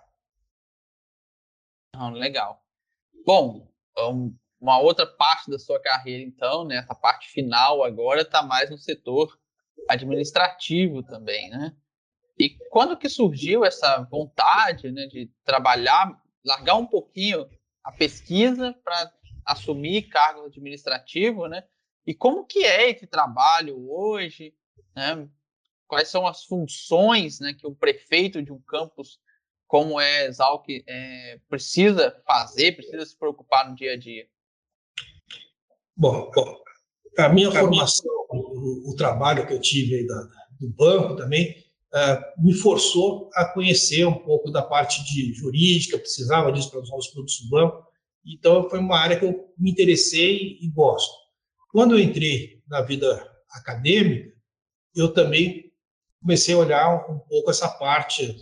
[2.14, 2.66] Legal.
[3.28, 3.67] Bom,
[4.57, 8.78] uma outra parte da sua carreira, então, né, essa parte final agora está mais no
[8.78, 9.38] setor
[9.89, 11.75] administrativo também, né?
[12.39, 17.49] E quando que surgiu essa vontade né, de trabalhar, largar um pouquinho
[17.84, 19.11] a pesquisa para
[19.45, 21.65] assumir cargo administrativo, né?
[22.05, 24.55] E como que é esse trabalho hoje,
[24.95, 25.28] né?
[25.86, 29.19] Quais são as funções né, que o prefeito de um campus
[29.68, 34.28] como é Exalc é, precisa fazer, precisa se preocupar no dia a dia?
[35.95, 36.68] Bom, bom
[37.18, 40.28] a minha formação, o, o, trabalho que eu tive aí da,
[40.59, 41.51] do banco também,
[41.93, 46.95] uh, me forçou a conhecer um pouco da parte de jurídica, precisava disso para usar
[46.95, 47.86] os produtos do banco,
[48.26, 51.13] então foi uma área que eu me interessei e gosto.
[51.72, 54.32] Quando eu entrei na vida acadêmica,
[54.95, 55.72] eu também
[56.22, 58.36] comecei a olhar um pouco essa parte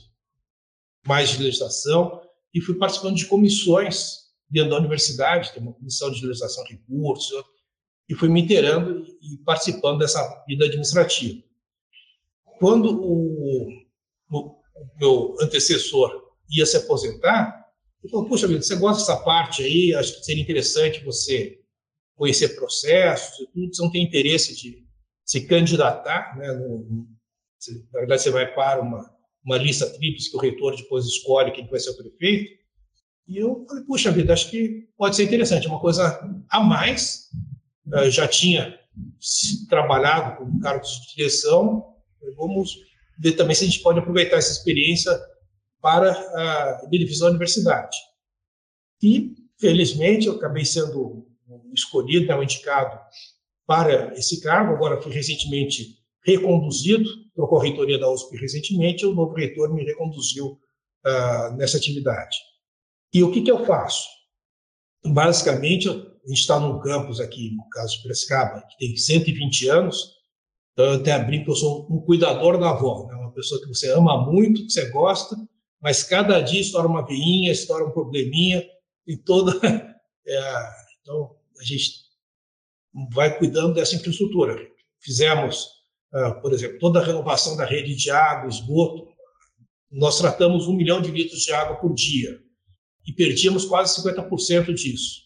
[1.06, 2.22] mais de legislação
[2.54, 7.44] e fui participando de comissões dentro da universidade, tem uma comissão de legislação de recursos,
[8.08, 11.44] e fui me inteirando e participando dessa vida administrativa.
[12.60, 13.68] Quando o,
[14.30, 14.62] o
[15.00, 17.66] meu antecessor ia se aposentar,
[18.02, 19.94] ele falou: Puxa vida, você gosta dessa parte aí?
[19.96, 21.60] Acho que seria interessante você
[22.16, 23.74] conhecer processos e tudo.
[23.76, 24.86] Você não tem interesse de
[25.26, 26.54] se candidatar, né?
[26.54, 27.08] No,
[27.92, 29.12] na verdade, você vai para uma,
[29.46, 32.52] uma lista tríplice que o reitor depois escolhe quem vai ser o prefeito.
[33.28, 36.20] E eu falei, puxa vida, acho que pode ser interessante, é uma coisa
[36.50, 37.30] a mais.
[37.92, 38.78] Eu já tinha
[39.70, 41.96] trabalhado com cargos de direção,
[42.36, 42.76] Vamos
[43.18, 45.12] ver também se a gente pode aproveitar essa experiência
[45.82, 47.96] para a benefício da universidade.
[49.02, 51.28] E, felizmente, eu acabei sendo
[51.74, 53.00] escolhido, né, indicado
[53.66, 54.74] para esse cargo.
[54.74, 60.60] Agora fui recentemente reconduzido, trocou a reitoria da USP recentemente, o novo reitor me reconduziu
[61.06, 62.38] uh, nessa atividade.
[63.14, 64.08] E o que, que eu faço?
[65.06, 65.94] Basicamente, a
[66.28, 70.16] gente está num campus aqui, no caso de Piracicaba, que tem 120 anos,
[70.76, 73.16] então, eu até brinco que eu sou um cuidador da avó, né?
[73.16, 75.34] uma pessoa que você ama muito, que você gosta,
[75.82, 78.62] mas cada dia estoura uma veinha, estoura um probleminha,
[79.08, 79.54] e toda.
[80.28, 80.70] É,
[81.00, 82.00] então, a gente
[83.12, 84.60] vai cuidando dessa infraestrutura.
[85.00, 85.68] Fizemos,
[86.42, 89.08] por exemplo, toda a renovação da rede de água, esgoto.
[89.92, 92.40] Nós tratamos um milhão de litros de água por dia
[93.06, 95.22] e perdíamos quase 50% disso.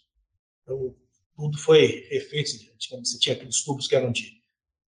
[0.64, 0.96] Então,
[1.36, 2.50] tudo foi refeito.
[2.50, 4.40] Você tinha aqueles tubos que eram de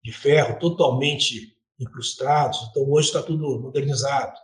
[0.03, 2.67] de ferro totalmente incrustados.
[2.69, 4.37] Então, hoje está tudo modernizado.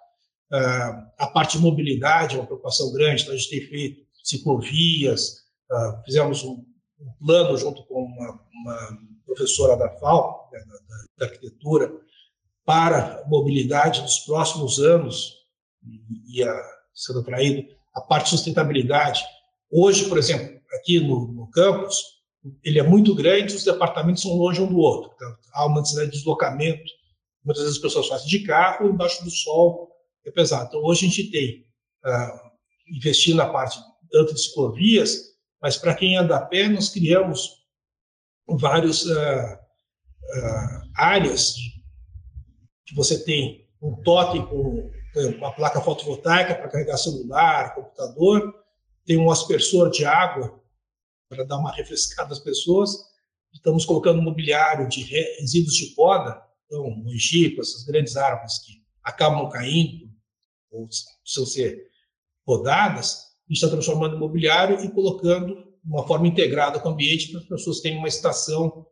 [0.51, 5.43] Uh, a parte de mobilidade é uma preocupação grande, então a gente tem feito ciclovias,
[5.70, 6.64] uh, fizemos um,
[6.99, 11.91] um, plano junto com uma, uma professora da FAO, né, da, da, arquitetura,
[12.66, 15.34] para a mobilidade nos próximos anos,
[16.28, 19.24] e, a, sendo traído a parte de sustentabilidade.
[19.72, 22.18] Hoje, por exemplo, aqui no, no campus,
[22.64, 25.12] ele é muito grande, os departamentos são longe um do outro.
[25.16, 26.91] Então, há uma necessidade de deslocamento.
[27.43, 29.89] Muitas vezes as pessoas fazem de carro, embaixo do sol,
[30.26, 30.68] é pesado.
[30.68, 31.66] Então, hoje a gente tem
[32.06, 33.80] uh, investir na parte
[34.12, 37.58] tanto de ciclovias, mas para quem anda a pé, nós criamos
[38.48, 39.58] várias uh,
[40.24, 41.55] uh, áreas
[42.86, 44.91] que você tem um totem com
[45.38, 48.53] uma placa fotovoltaica para carregar celular, computador,
[49.05, 50.61] tem um aspersor de água
[51.30, 52.91] para dar uma refrescada às pessoas.
[53.53, 60.11] Estamos colocando mobiliário de resíduos de poda, então, mojico, essas grandes árvores que acabam caindo,
[60.70, 60.88] ou
[61.24, 61.89] precisam ser
[62.45, 66.91] podadas, a gente está transformando em mobiliário e colocando de uma forma integrada com o
[66.91, 68.86] ambiente para as pessoas terem uma estação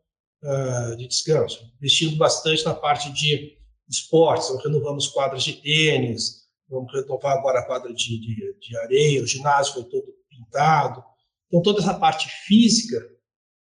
[0.45, 1.59] uh, de descanso.
[1.77, 3.57] Investindo bastante na parte de
[3.89, 9.21] esportes, então, renovamos quadras de tênis, vamos renovar agora a quadra de, de, de areia,
[9.21, 11.03] o ginásio foi todo pintado,
[11.47, 12.97] então, toda essa parte física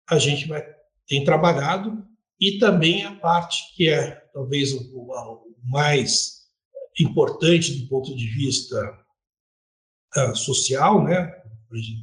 [0.09, 0.65] a gente vai,
[1.07, 2.05] tem trabalhado
[2.41, 6.45] e também a parte que é talvez o, o mais
[7.01, 8.77] importante do ponto de vista
[10.17, 11.31] uh, social, né,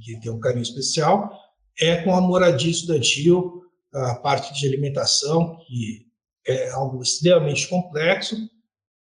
[0.03, 1.31] que tem um carinho especial,
[1.79, 3.61] é com a moradia estudantil,
[3.93, 6.07] a parte de alimentação, que
[6.47, 8.35] é algo extremamente complexo,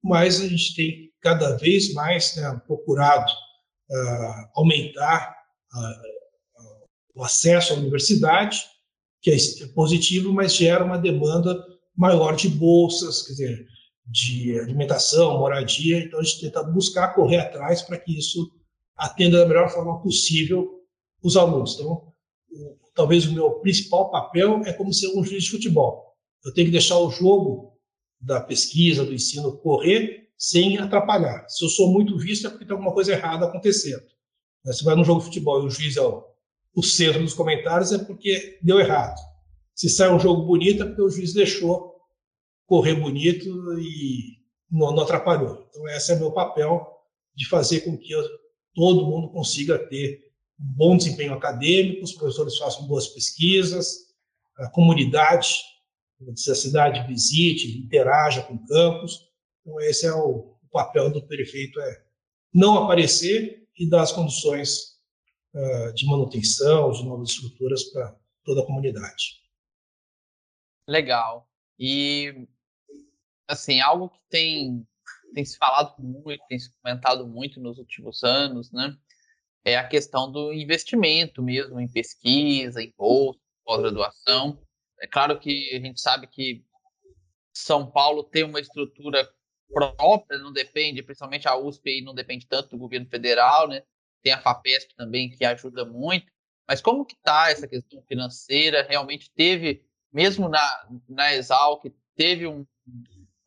[0.03, 5.35] mas a gente tem cada vez mais né, procurado uh, aumentar
[5.73, 8.63] uh, o acesso à universidade,
[9.21, 9.37] que é
[9.73, 11.65] positivo, mas gera uma demanda
[11.95, 13.67] maior de bolsas, quer dizer,
[14.05, 15.99] de alimentação, moradia.
[15.99, 18.51] Então, a gente tenta buscar correr atrás para que isso
[18.95, 20.81] atenda da melhor forma possível
[21.21, 21.75] os alunos.
[21.75, 22.13] Então,
[22.93, 26.15] talvez o meu principal papel é como ser um juiz de futebol.
[26.43, 27.77] Eu tenho que deixar o jogo
[28.19, 31.47] da pesquisa, do ensino correr sem atrapalhar.
[31.49, 34.03] Se eu sou muito visto é porque tem alguma coisa errada acontecendo.
[34.65, 36.23] Se vai num jogo de futebol e o juiz é o,
[36.75, 39.17] o centro dos comentários é porque deu errado.
[39.73, 41.95] Se sai um jogo bonito é porque o juiz deixou
[42.65, 43.47] correr bonito
[43.79, 44.37] e
[44.69, 45.67] não, não atrapalhou.
[45.69, 46.85] Então, esse é meu papel
[47.35, 48.21] de fazer com que eu,
[48.73, 50.26] todo mundo consiga ter
[50.57, 54.07] bom desempenho acadêmico, os professores façam boas pesquisas,
[54.57, 55.47] a comunidade
[56.21, 59.29] a cidade visite, interaja com campos.
[59.61, 62.05] Então, esse é o, papel do prefeito, é
[62.53, 64.99] não aparecer e dar as condições
[65.55, 69.41] uh, de manutenção, de novas estruturas para toda a comunidade.
[70.87, 71.49] Legal.
[71.79, 72.47] E
[73.47, 74.85] assim, algo que tem,
[75.33, 78.95] tem se falado muito, tem se comentado muito nos últimos anos, né?
[79.65, 84.61] É a questão do investimento mesmo em pesquisa, em bolsa, pós-graduação.
[84.99, 86.63] É claro que a gente sabe que
[87.53, 89.29] São Paulo tem uma estrutura
[89.69, 93.83] própria, não depende, principalmente a USP aí não depende tanto do governo federal, né?
[94.23, 96.31] Tem a FAPESP também que ajuda muito.
[96.67, 98.85] Mas como que está essa questão financeira?
[98.87, 101.83] Realmente teve, mesmo na, na Exalc,
[102.15, 102.65] teve um,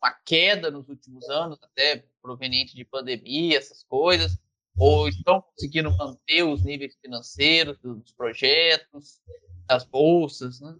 [0.01, 4.39] uma queda nos últimos anos, até proveniente de pandemia, essas coisas,
[4.77, 9.19] ou estão conseguindo manter os níveis financeiros dos projetos,
[9.67, 10.75] das bolsas, né?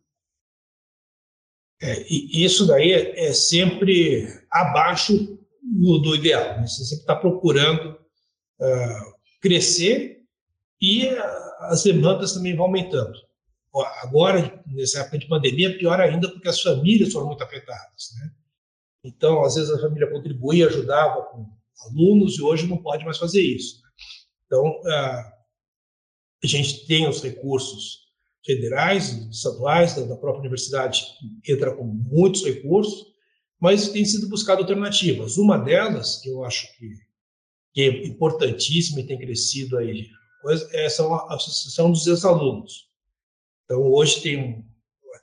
[1.84, 6.60] É, isso daí é sempre abaixo do, do ideal.
[6.60, 6.68] Né?
[6.68, 7.98] Você sempre está procurando
[8.60, 10.24] uh, crescer
[10.80, 11.08] e
[11.62, 13.18] as demandas também vão aumentando.
[14.04, 18.10] Agora, nessa época de pandemia, pior ainda porque as famílias foram muito afetadas.
[18.20, 18.32] Né?
[19.04, 21.50] Então, às vezes a família contribuía, ajudava com
[21.86, 23.81] alunos e hoje não pode mais fazer isso.
[24.52, 25.32] Então, a
[26.44, 28.02] gente tem os recursos
[28.46, 31.06] federais, estaduais, da própria universidade
[31.42, 33.06] que entra com muitos recursos,
[33.62, 35.38] mas tem sido buscado alternativas.
[35.38, 40.10] Uma delas, que eu acho que, é importantíssima e tem crescido aí,
[40.74, 42.90] é a Associação dos Ex-Alunos.
[43.64, 44.66] Então, hoje tem,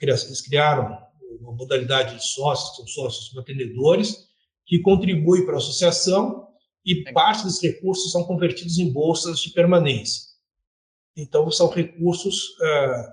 [0.00, 0.96] eles criaram
[1.40, 4.26] uma modalidade de sócios, são sócios mantenedores,
[4.64, 6.47] que contribuem para a associação
[6.84, 10.22] e parte dos recursos são convertidos em bolsas de permanência.
[11.16, 13.12] Então, são recursos uh,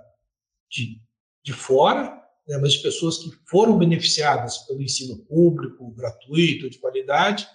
[0.70, 1.02] de,
[1.44, 7.48] de fora, né, mas de pessoas que foram beneficiadas pelo ensino público, gratuito, de qualidade,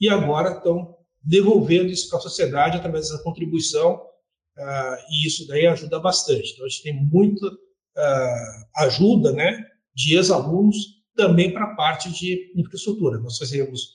[0.00, 5.66] e agora estão devolvendo isso para a sociedade através da contribuição, uh, e isso daí
[5.66, 6.52] ajuda bastante.
[6.52, 9.62] Então, a gente tem muita uh, ajuda, né,
[9.94, 10.76] de ex-alunos
[11.14, 13.18] também para a parte de infraestrutura.
[13.18, 13.92] Nós fazemos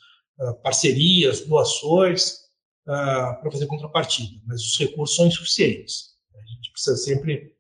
[0.61, 2.43] parcerias, doações
[2.87, 6.13] uh, para fazer contrapartida, mas os recursos são insuficientes.
[6.35, 7.53] A gente precisa sempre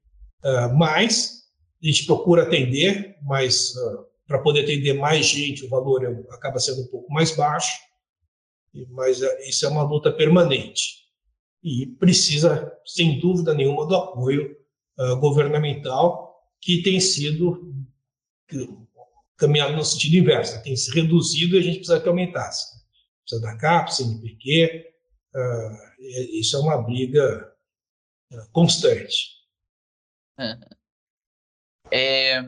[0.43, 1.43] uh, mais,
[1.81, 3.73] a gente procura atender, mas
[4.25, 7.77] para poder atender mais gente, o valor é, acaba sendo um pouco mais baixo,
[8.89, 11.03] mas isso é uma luta permanente.
[11.61, 14.55] E precisa, sem dúvida nenhuma, do apoio
[15.19, 17.73] governamental, que tem sido
[19.37, 22.83] caminhando no sentido inverso, tem se reduzido e a gente precisa que aumentasse.
[23.23, 24.85] Precisa da CAP, CNPq,
[25.35, 26.01] uh,
[26.39, 27.53] isso é uma briga
[28.31, 29.33] uh, constante.
[31.91, 32.41] É,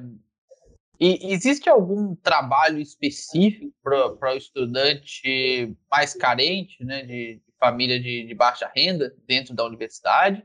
[1.00, 8.26] e existe algum trabalho específico para o estudante mais carente, né, de, de família de,
[8.26, 10.44] de, baixa renda, dentro da universidade?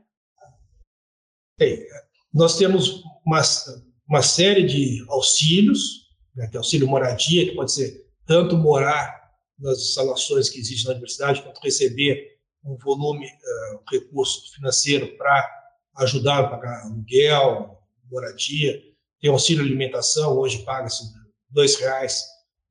[1.57, 1.85] Tem.
[2.33, 3.41] Nós temos uma,
[4.07, 6.00] uma série de auxílios,
[6.35, 9.21] né, é auxílio moradia, que pode ser tanto morar
[9.59, 15.43] nas instalações que existem na universidade, quanto receber um volume, uh, um recurso financeiro para
[15.97, 17.79] ajudar a pagar aluguel,
[18.09, 18.81] moradia.
[19.19, 21.03] Tem auxílio alimentação, hoje paga-se
[21.49, 22.23] dois reais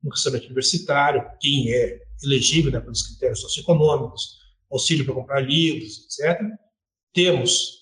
[0.03, 4.37] no restaurante universitário, quem é elegível né, pelos critérios socioeconômicos,
[4.71, 6.41] auxílio para comprar livros, etc.
[7.13, 7.81] Temos,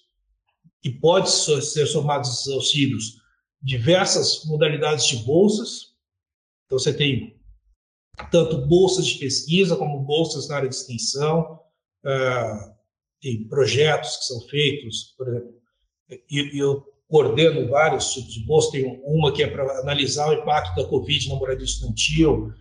[0.83, 3.18] e pode ser somados esses auxílios,
[3.61, 5.93] diversas modalidades de bolsas.
[6.65, 7.39] Então, você tem
[8.31, 11.59] tanto bolsas de pesquisa como bolsas na área de extensão,
[12.05, 12.79] uh,
[13.21, 15.53] tem projetos que são feitos, por exemplo,
[16.29, 20.33] e, e eu coordeno vários tipos de bolsa, tem uma que é para analisar o
[20.33, 22.53] impacto da Covid na moradia estudantil.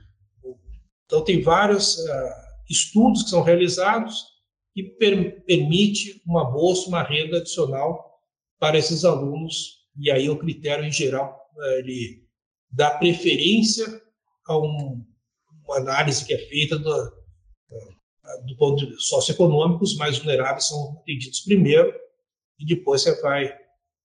[1.04, 2.34] Então, tem vários uh,
[2.68, 4.38] estudos que são realizados
[4.74, 8.20] que per permite uma bolsa, uma renda adicional
[8.58, 12.24] para esses alunos, e aí o critério, em geral, uh, ele
[12.70, 13.86] dá preferência
[14.46, 15.04] a um,
[15.64, 20.98] uma análise que é feita do, uh, do ponto de socioeconômico, os mais vulneráveis são
[21.00, 21.92] atendidos primeiro,
[22.58, 23.56] e depois você vai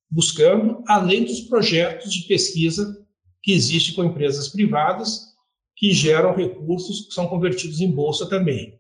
[0.10, 3.04] buscando, além dos projetos de pesquisa
[3.41, 5.34] que existem com empresas privadas
[5.76, 8.80] que geram recursos que são convertidos em bolsa também.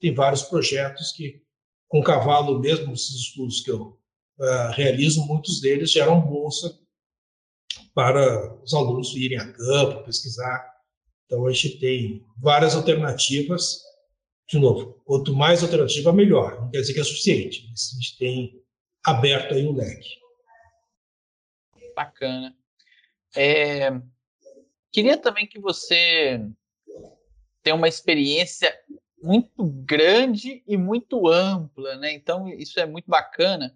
[0.00, 1.42] Tem vários projetos que,
[1.88, 3.95] com cavalo mesmo, esses estudos que eu
[4.38, 6.78] uh, realizo, muitos deles geram bolsa
[7.94, 10.70] para os alunos irem a campo, pesquisar.
[11.24, 13.80] Então, a gente tem várias alternativas.
[14.48, 16.60] De novo, quanto mais alternativa, melhor.
[16.60, 18.62] Não quer dizer que é suficiente, mas a gente tem
[19.04, 20.08] aberto aí o leque.
[21.96, 22.54] Bacana.
[23.34, 23.90] É,
[24.92, 26.40] queria também que você
[27.62, 28.72] tenha uma experiência
[29.20, 32.12] muito grande e muito ampla, né?
[32.12, 33.74] Então, isso é muito bacana.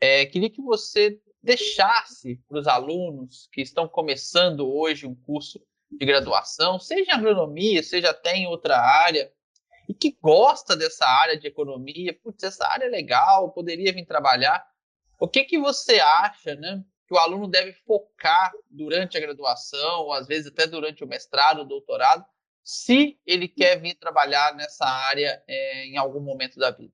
[0.00, 6.04] É, queria que você deixasse para os alunos que estão começando hoje um curso de
[6.04, 9.30] graduação, seja em agronomia, seja até em outra área,
[9.88, 14.66] e que gosta dessa área de economia, putz, essa área é legal, poderia vir trabalhar.
[15.20, 16.82] O que que você acha, né?
[17.06, 21.60] que o aluno deve focar durante a graduação, ou às vezes até durante o mestrado,
[21.60, 22.24] o doutorado,
[22.62, 26.92] se ele quer vir trabalhar nessa área é, em algum momento da vida?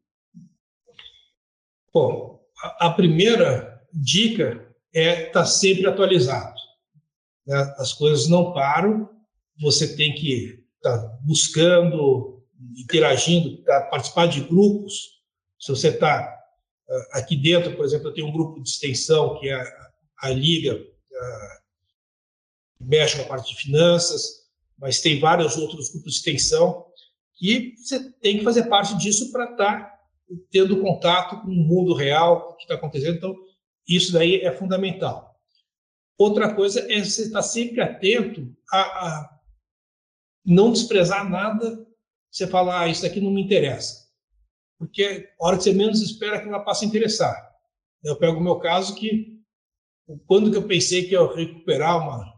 [1.92, 6.54] Bom, a, primeira dica é estar tá sempre atualizado.
[7.46, 7.74] Né?
[7.78, 9.08] As coisas não param,
[9.60, 12.42] você tem que estar tá buscando,
[12.76, 15.20] interagindo, tá, participar de grupos.
[15.58, 16.36] Se você está
[16.88, 19.62] ah, aqui dentro, por exemplo, eu tenho um grupo de extensão que é
[20.22, 21.60] a Liga uh,
[22.80, 24.40] mexe com a parte de finanças,
[24.78, 26.86] mas tem vários outros grupos de extensão
[27.36, 29.99] que você tem que fazer parte disso para estar
[30.50, 33.16] tendo contato com o mundo real, que está acontecendo.
[33.16, 33.36] Então,
[33.88, 35.38] isso daí é fundamental.
[36.18, 39.40] Outra coisa é você estar sempre atento a, a
[40.44, 41.86] não desprezar nada.
[42.30, 44.08] Você falar, ah, isso daqui não me interessa.
[44.78, 47.50] Porque a hora que você menos espera que ela passe a interessar.
[48.04, 49.40] Eu pego o meu caso que
[50.26, 52.34] quando que eu pensei que eu recuperar uma,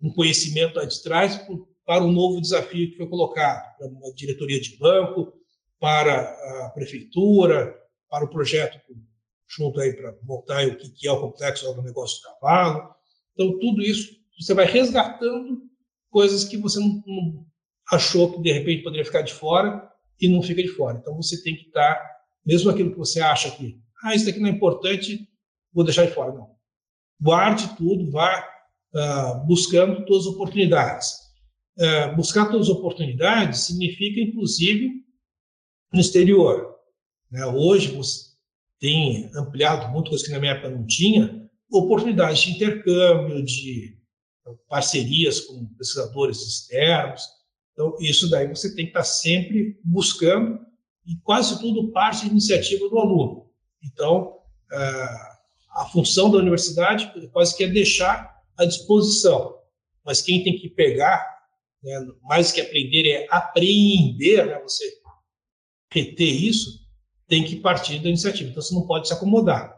[0.00, 1.40] um conhecimento lá de trás
[1.84, 5.32] para um novo desafio que foi colocado para uma diretoria de banco,
[5.82, 6.20] para
[6.66, 7.76] a prefeitura,
[8.08, 8.78] para o projeto
[9.48, 12.94] junto aí para montar o que é o complexo do negócio do cavalo.
[13.32, 15.60] Então, tudo isso você vai resgatando
[16.08, 17.44] coisas que você não,
[17.90, 20.98] achou que de repente poderia ficar de fora e não fica de fora.
[20.98, 22.00] Então, você tem que estar,
[22.46, 25.28] mesmo aquilo que você acha que, ah, isso aqui não é importante,
[25.74, 26.32] vou deixar de fora.
[26.32, 26.52] Não
[27.20, 28.48] guarde tudo, vá
[28.94, 31.12] uh, buscando todas as oportunidades.
[31.78, 35.01] Uh, buscar todas as oportunidades significa, inclusive,
[35.92, 36.76] no exterior.
[37.30, 37.44] Né?
[37.46, 38.32] Hoje, você
[38.78, 43.96] tem ampliado muito coisas que na minha época não tinha, oportunidades de intercâmbio, de
[44.68, 47.22] parcerias com pesquisadores externos.
[47.72, 50.60] Então, isso daí você tem que estar sempre buscando,
[51.06, 53.50] e quase tudo parte da iniciativa do aluno.
[53.82, 54.38] Então,
[54.72, 55.32] uh,
[55.80, 59.58] a função da universidade quase que é deixar à disposição,
[60.04, 61.24] mas quem tem que pegar,
[61.82, 64.84] né, mais que aprender, é apreender, né, você
[65.92, 66.80] reter isso,
[67.28, 68.50] tem que partir da iniciativa.
[68.50, 69.74] Então, você não pode se acomodar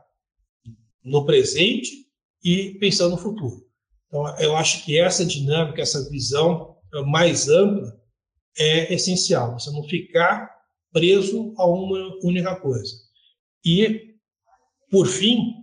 [1.02, 2.06] no presente
[2.42, 3.64] e pensando no futuro.
[4.06, 8.00] Então, eu acho que essa dinâmica, essa visão mais ampla
[8.56, 9.58] é essencial.
[9.58, 10.54] Você não ficar
[10.92, 12.94] preso a uma única coisa.
[13.64, 14.14] E,
[14.90, 15.54] por fim,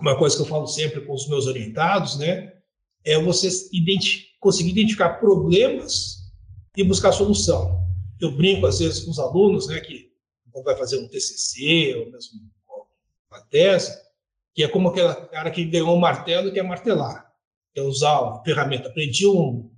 [0.00, 2.52] uma coisa que eu falo sempre com os meus orientados, né,
[3.04, 3.48] é você
[4.38, 6.18] conseguir identificar problemas
[6.76, 7.81] e buscar solução.
[8.22, 10.12] Eu brinco às vezes com os alunos, né, que
[10.64, 12.40] vai fazer um TCC ou mesmo
[13.28, 14.00] uma tese,
[14.54, 17.32] que é como aquele cara que ganhou um martelo e quer martelar,
[17.74, 18.88] quer usar uma ferramenta.
[18.88, 19.68] Aprendi um,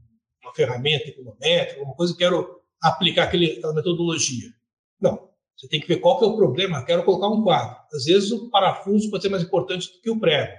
[0.43, 4.51] uma ferramenta econométrica, uma coisa, e quero aplicar aquele, aquela metodologia.
[5.01, 6.85] Não, você tem que ver qual que é o problema.
[6.85, 7.79] Quero colocar um quadro.
[7.95, 10.53] Às vezes o parafuso pode ser mais importante do que o prego.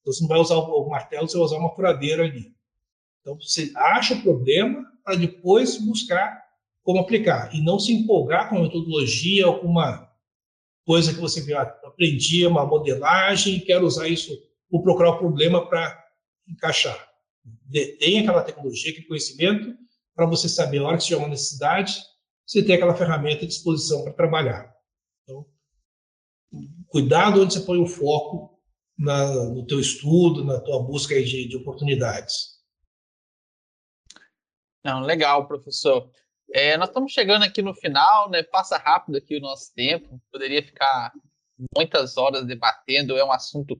[0.00, 2.54] Então você não vai usar o martelo, você vai usar uma furadeira ali.
[3.20, 6.39] Então você acha o problema para depois buscar
[6.82, 10.10] como aplicar e não se empolgar com a metodologia ou com uma
[10.84, 14.36] coisa que você ah, aprendi uma modelagem e usar isso
[14.70, 16.04] ou procurar o problema para
[16.48, 17.08] encaixar.
[17.98, 19.76] Tem aquela tecnologia, aquele conhecimento
[20.14, 22.00] para você saber a hora que tiver uma necessidade,
[22.46, 24.74] você tem aquela ferramenta à disposição para trabalhar.
[25.22, 25.46] Então,
[26.88, 28.60] cuidado onde você põe o foco
[28.98, 32.60] na, no teu estudo, na tua busca de, de oportunidades.
[34.84, 36.10] Não, legal, professor.
[36.52, 38.42] É, nós estamos chegando aqui no final, né?
[38.42, 40.20] Passa rápido aqui o nosso tempo.
[40.32, 41.12] Poderia ficar
[41.76, 43.16] muitas horas debatendo.
[43.16, 43.78] É um assunto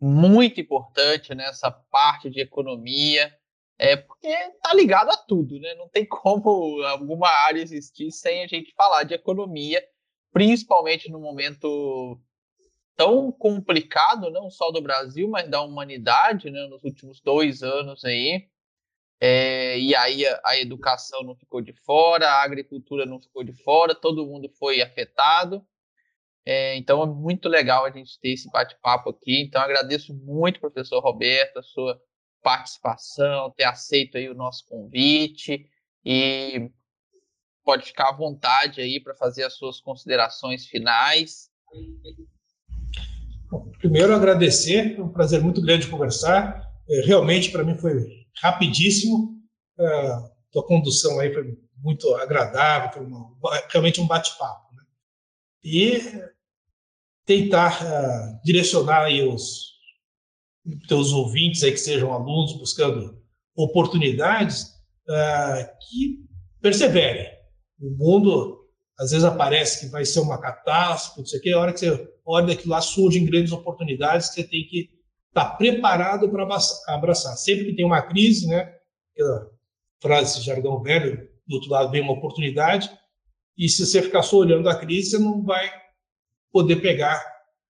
[0.00, 3.34] muito importante nessa parte de economia,
[3.78, 5.74] é porque está ligado a tudo, né?
[5.74, 9.82] Não tem como alguma área existir sem a gente falar de economia,
[10.32, 12.20] principalmente no momento
[12.96, 16.66] tão complicado, não só do Brasil, mas da humanidade, né?
[16.66, 18.48] Nos últimos dois anos aí.
[19.20, 23.52] É, e aí a, a, educação não ficou de fora, a agricultura não ficou de
[23.52, 25.64] fora, todo mundo foi afetado.
[26.46, 29.42] É, então é muito legal a gente ter esse bate-papo aqui.
[29.42, 32.00] Então agradeço muito, professor Roberto, a sua
[32.42, 35.68] participação, ter aceito aí o nosso convite
[36.04, 36.70] e
[37.64, 41.50] pode ficar à vontade aí para fazer as suas considerações finais.
[43.50, 46.62] Bom, primeiro agradecer, é um prazer muito grande conversar.
[46.88, 49.36] É, realmente para mim foi rapidíssimo.
[49.78, 53.36] A tua condução aí foi muito agradável, foi uma,
[53.70, 54.74] realmente um bate-papo.
[54.74, 54.82] Né?
[55.64, 56.00] E
[57.24, 59.68] tentar uh, direcionar aí os
[60.88, 63.22] teus ouvintes aí que sejam alunos buscando
[63.54, 64.62] oportunidades
[65.08, 66.24] uh, que
[66.60, 67.28] perseverem.
[67.80, 68.58] O mundo
[68.98, 71.78] às vezes aparece que vai ser uma catástrofe, não sei o quê, a hora que
[71.78, 74.90] você olha que lá surgem grandes oportunidades que você tem que
[75.38, 76.46] estar tá preparado para
[76.88, 77.36] abraçar.
[77.36, 78.74] Sempre que tem uma crise, né,
[79.12, 79.50] aquela
[80.00, 82.90] frase, jargão velho, do outro lado vem uma oportunidade,
[83.56, 85.68] e se você ficar só olhando a crise, você não vai
[86.52, 87.20] poder pegar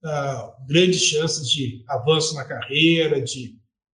[0.02, 3.56] uh, grandes chances de avanço na carreira, de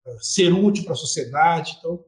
[0.07, 1.77] uh, ser útil para a sociedade.
[1.79, 2.05] Então,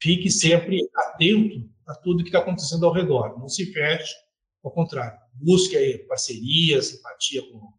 [0.00, 3.38] fique sempre atento a tudo que está acontecendo ao redor.
[3.38, 4.14] Não se feche,
[4.62, 7.72] ao contrário, busque aí parceria, simpatia com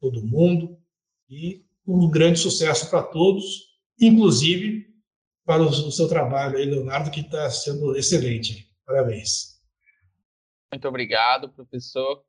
[0.00, 0.78] todo mundo
[1.28, 3.68] e um grande sucesso para todos,
[4.00, 4.86] inclusive
[5.44, 8.68] para o seu trabalho aí, Leonardo, que está sendo excelente.
[8.86, 9.60] Parabéns.
[10.72, 12.22] Muito obrigado, professor.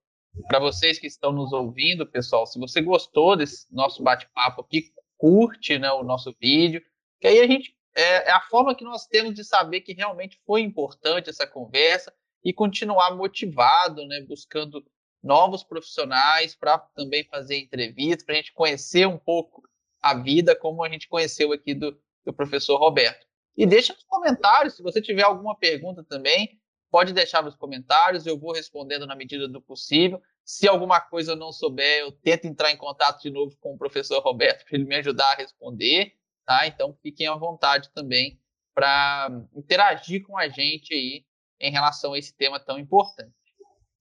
[0.47, 5.77] Para vocês que estão nos ouvindo, pessoal, se você gostou desse nosso bate-papo aqui, curte
[5.77, 6.81] né, o nosso vídeo,
[7.19, 10.39] que aí a gente é, é, a forma que nós temos de saber que realmente
[10.45, 14.83] foi importante essa conversa e continuar motivado, né, buscando
[15.23, 19.63] novos profissionais para também fazer entrevistas, para a gente conhecer um pouco
[20.01, 23.25] a vida como a gente conheceu aqui do, do professor Roberto.
[23.55, 26.59] E deixa nos comentários, se você tiver alguma pergunta também,
[26.89, 30.21] pode deixar nos comentários, eu vou respondendo na medida do possível.
[30.43, 33.77] Se alguma coisa eu não souber, eu tento entrar em contato de novo com o
[33.77, 36.13] professor Roberto para ele me ajudar a responder,
[36.45, 36.65] tá?
[36.65, 38.39] Então fiquem à vontade também
[38.73, 41.25] para interagir com a gente aí
[41.59, 43.33] em relação a esse tema tão importante.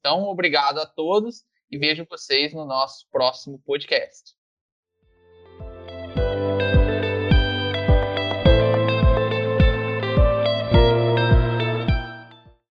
[0.01, 4.35] Então, obrigado a todos e vejo vocês no nosso próximo podcast.